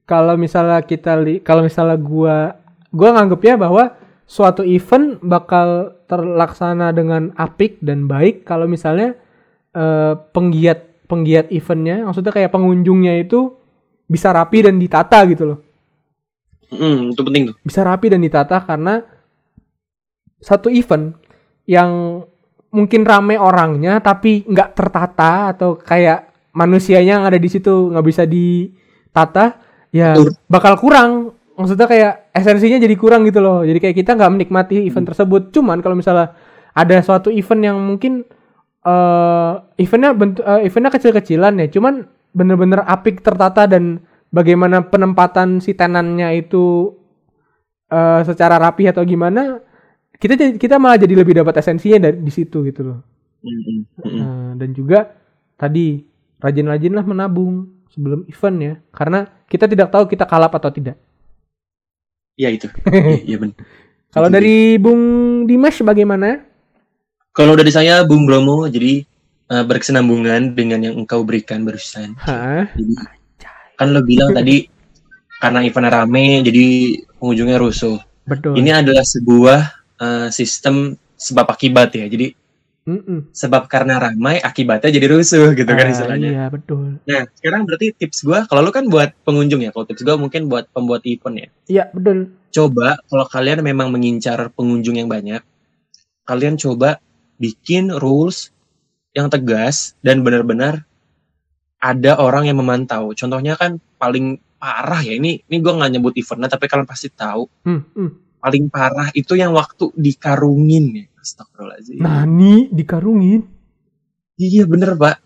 [0.08, 2.58] kalau misalnya kita li, kalau misalnya gua
[2.90, 3.94] gua nganggepnya bahwa
[4.26, 9.14] suatu event bakal terlaksana dengan apik dan baik kalau misalnya
[9.76, 13.54] eh, penggiat penggiat eventnya, maksudnya kayak pengunjungnya itu
[14.08, 15.60] bisa rapi dan ditata gitu loh.
[16.68, 19.04] Mm, itu penting tuh bisa rapi dan ditata karena
[20.40, 21.18] satu event
[21.68, 22.24] yang
[22.72, 28.24] mungkin rame orangnya tapi nggak tertata atau kayak manusianya yang ada di situ nggak bisa
[28.26, 29.58] ditata
[29.94, 30.18] ya
[30.50, 31.12] bakal kurang.
[31.58, 33.66] Maksudnya kayak esensinya jadi kurang gitu loh.
[33.66, 35.50] Jadi kayak kita nggak menikmati event tersebut.
[35.50, 36.38] Cuman kalau misalnya
[36.78, 38.22] ada suatu event yang mungkin
[38.88, 44.00] eh eventnya bentuk eh, eventnya kecil-kecilan ya cuman bener-bener apik tertata dan
[44.32, 46.96] bagaimana penempatan si tenannya itu
[47.92, 49.60] eh secara rapi atau gimana
[50.18, 53.00] kita kita malah jadi lebih dapat esensinya dari di situ gitu loh.
[54.02, 55.14] Nah, dan juga
[55.56, 56.02] tadi
[56.42, 60.98] rajin-rajinlah menabung sebelum event ya, karena kita tidak tahu kita kalap atau tidak.
[62.38, 62.68] Iya itu.
[62.90, 63.58] Iya iya, benar.
[64.14, 65.02] Kalau dari Bung
[65.46, 66.42] Dimas bagaimana?
[67.34, 69.06] Kalau dari saya Bung Bromo jadi
[69.54, 72.18] eh, berkesinambungan dengan yang engkau berikan barusan.
[72.18, 72.66] Hah?
[72.74, 72.94] Jadi
[73.78, 74.66] kan lo bilang tadi
[75.42, 76.66] karena event rame jadi
[77.22, 77.98] pengunjungnya rusuh.
[78.26, 78.58] Betul.
[78.58, 82.06] Ini adalah sebuah eh, sistem sebab akibat ya.
[82.08, 82.34] Jadi
[82.88, 83.36] Mm-mm.
[83.36, 86.30] sebab karena ramai akibatnya jadi rusuh gitu kan Ah, istilahnya.
[86.32, 87.04] Iya betul.
[87.04, 89.76] Nah, sekarang berarti tips gua kalau lu kan buat pengunjung ya.
[89.76, 91.48] Kalau tips gua mungkin buat pembuat event ya.
[91.68, 92.32] Iya betul.
[92.48, 95.44] Coba kalau kalian memang mengincar pengunjung yang banyak,
[96.24, 97.04] kalian coba
[97.36, 98.56] bikin rules
[99.12, 100.88] yang tegas dan benar-benar
[101.84, 103.12] ada orang yang memantau.
[103.12, 107.46] Contohnya kan paling parah ya ini ini gua nggak nyebut eventnya tapi kalian pasti tahu
[107.68, 108.10] Hmm, hmm.
[108.38, 111.06] Paling parah itu yang waktu dikarungin ya.
[111.20, 111.98] Astagfirullahaladzim.
[112.00, 113.42] Nani dikarungin.
[114.38, 115.18] Iya bener pak.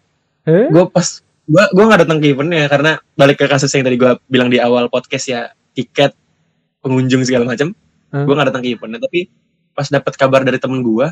[0.41, 0.74] Eh?
[0.74, 1.05] gue pas
[1.45, 4.57] gue gue nggak datang ke eventnya karena balik ke kasus yang tadi gue bilang di
[4.57, 6.18] awal podcast ya tiket
[6.82, 7.78] pengunjung segala macam
[8.12, 8.28] Hmm.
[8.28, 9.32] gue nggak datang ke eventnya tapi
[9.72, 11.07] pas dapat kabar dari temen gue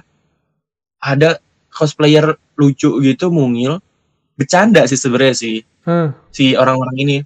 [1.00, 1.40] ada
[1.72, 3.80] cosplayer lucu gitu mungil
[4.36, 5.56] bercanda sih sebenarnya sih
[5.88, 6.12] Hah.
[6.28, 7.18] si orang-orang ini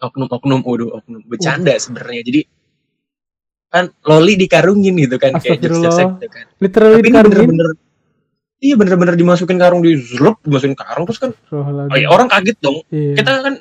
[0.00, 2.40] oknum-oknum waduh oknum bercanda sebenarnya jadi
[3.68, 7.32] kan loli dikarungin gitu kan kayak jokes-jokes gitu kan Literally tapi dikarungin.
[7.52, 7.68] bener-bener
[8.58, 12.80] iya bener-bener dimasukin karung di zlup dimasukin karung terus kan oh, ya, orang kaget dong
[12.88, 13.12] Iya.
[13.20, 13.54] kita kan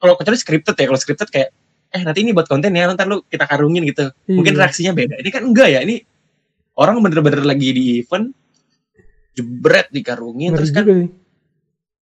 [0.00, 1.48] kalau kecuali scripted ya kalau scripted kayak
[1.90, 4.60] eh nanti ini buat konten ya ntar lu kita karungin gitu mungkin Iya.
[4.64, 6.00] reaksinya beda ini kan enggak ya ini
[6.74, 8.32] orang bener-bener lagi di event
[9.36, 10.94] jebret dikarungin Ngeri terus kan juga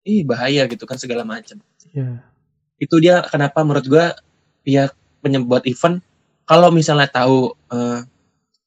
[0.05, 1.59] ih bahaya gitu kan segala macam
[1.91, 2.23] Iya.
[2.79, 4.15] itu dia kenapa menurut gua
[4.63, 6.01] pihak penyembuat event
[6.49, 8.01] kalau misalnya tahu eh,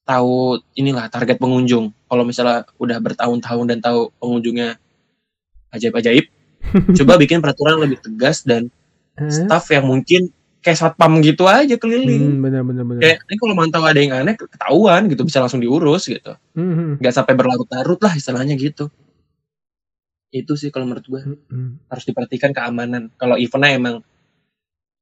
[0.06, 4.78] tahu inilah target pengunjung kalau misalnya udah bertahun-tahun dan tahu pengunjungnya
[5.74, 6.30] ajaib-ajaib
[7.02, 8.70] coba bikin peraturan lebih tegas dan
[9.18, 9.28] Hah?
[9.28, 10.30] staff yang mungkin
[10.62, 12.38] kayak satpam gitu aja keliling.
[12.38, 13.02] Hmm, benar benar benar.
[13.02, 16.38] Kayak ini kalau mantau ada yang aneh ketahuan gitu bisa langsung diurus gitu.
[16.54, 18.88] Hmm, hmm, Nggak sampai berlarut-larut lah istilahnya gitu.
[20.32, 21.70] Itu sih kalau menurut gue hmm, hmm.
[21.90, 23.10] harus diperhatikan keamanan.
[23.18, 23.96] Kalau eventnya emang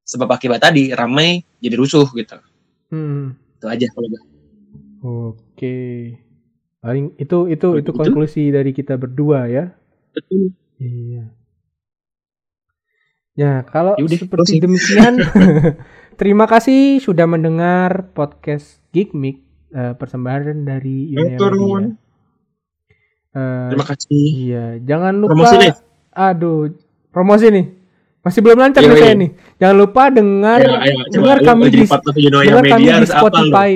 [0.08, 2.40] sebab akibat tadi ramai jadi rusuh gitu.
[2.90, 3.38] Hmm.
[3.58, 4.22] Itu aja kalau gue.
[5.00, 5.78] Oke.
[6.80, 7.96] Paling itu itu itu Betul.
[7.96, 9.72] konklusi dari kita berdua ya.
[10.16, 10.54] Betul.
[10.80, 11.36] Iya.
[13.40, 15.16] Ya, kalau Yaudah, seperti demikian,
[16.20, 19.40] terima kasih sudah mendengar podcast Geek Mix
[19.72, 21.96] eh, persembahan dari Unia Matur Media.
[23.30, 24.10] Eh, Terima kasih.
[24.36, 25.74] iya, jangan lupa Promosi nih.
[26.12, 26.76] Aduh,
[27.16, 27.66] promosi nih.
[28.30, 29.02] Masih belum lancar Iya, nih iya.
[29.02, 29.30] saya nih.
[29.58, 31.82] Jangan lupa dengar ayo, coba dengar kami di
[32.46, 33.08] dengar kami di?
[33.10, 33.72] Spotify.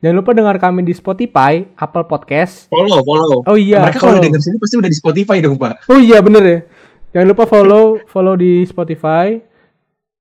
[0.00, 2.72] Jangan lupa dengar kami di Spotify, Apple Podcast.
[2.72, 3.44] Follow, follow.
[3.44, 5.92] Oh iya, Mereka kalau denger sini pasti udah di Spotify dong, Pak.
[5.92, 6.58] Oh iya bener ya.
[7.12, 9.44] Jangan lupa follow follow di Spotify.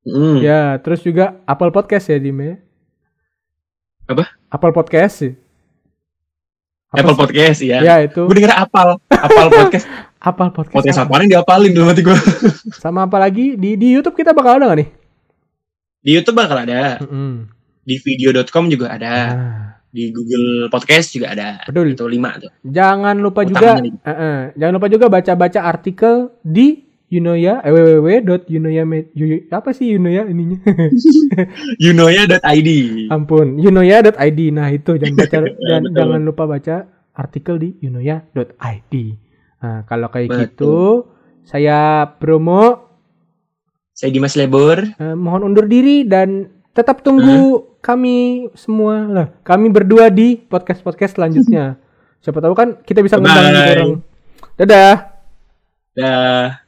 [0.04, 0.44] Hmm.
[0.44, 2.60] Ya, terus juga Apple Podcast ya, Dim ya.
[4.12, 4.36] Apa?
[4.52, 5.34] Apple Podcast sih.
[6.92, 7.80] Apple Podcast ya.
[7.84, 8.24] Ya, itu.
[8.28, 9.88] Gue denger apal, apal podcast.
[10.28, 10.76] Apple Podcast.
[10.76, 11.08] Podcast apa?
[11.08, 12.18] apaan diapalin dalam hati gue.
[12.74, 13.56] Sama apa lagi?
[13.56, 14.90] Di di YouTube kita bakal ada nggak nih?
[16.00, 17.48] Di YouTube bakal ada, Mm-mm.
[17.82, 21.64] di video.com juga ada, Nah, di Google Podcast juga ada.
[21.64, 21.92] betul.
[21.92, 22.52] Itu lima tuh.
[22.62, 23.92] Jangan lupa juga nih.
[23.98, 30.28] eh, eh, jangan lupa juga baca-baca artikel di Yunoya eh, www.yunoya yu- apa sih Yunoya
[30.28, 30.60] ininya?
[31.84, 32.70] Yunoya.id.
[33.08, 34.40] Ampun, yunoya.id.
[34.52, 35.38] Nah, itu jangan baca
[35.72, 36.76] dan jangan lupa baca
[37.14, 38.94] artikel di yunoya.id.
[39.58, 40.42] Nah, kalau kayak Betul.
[40.44, 40.76] gitu
[41.48, 42.86] saya promo
[43.98, 44.94] Saya Dimas Lebor.
[44.94, 49.28] eh, mohon undur diri dan tetap tunggu kami semua lah.
[49.42, 51.82] Kami berdua di podcast-podcast selanjutnya.
[52.22, 53.92] Siapa tahu kan kita bisa ngundang orang.
[54.54, 54.94] Dadah.
[55.98, 56.67] Dah.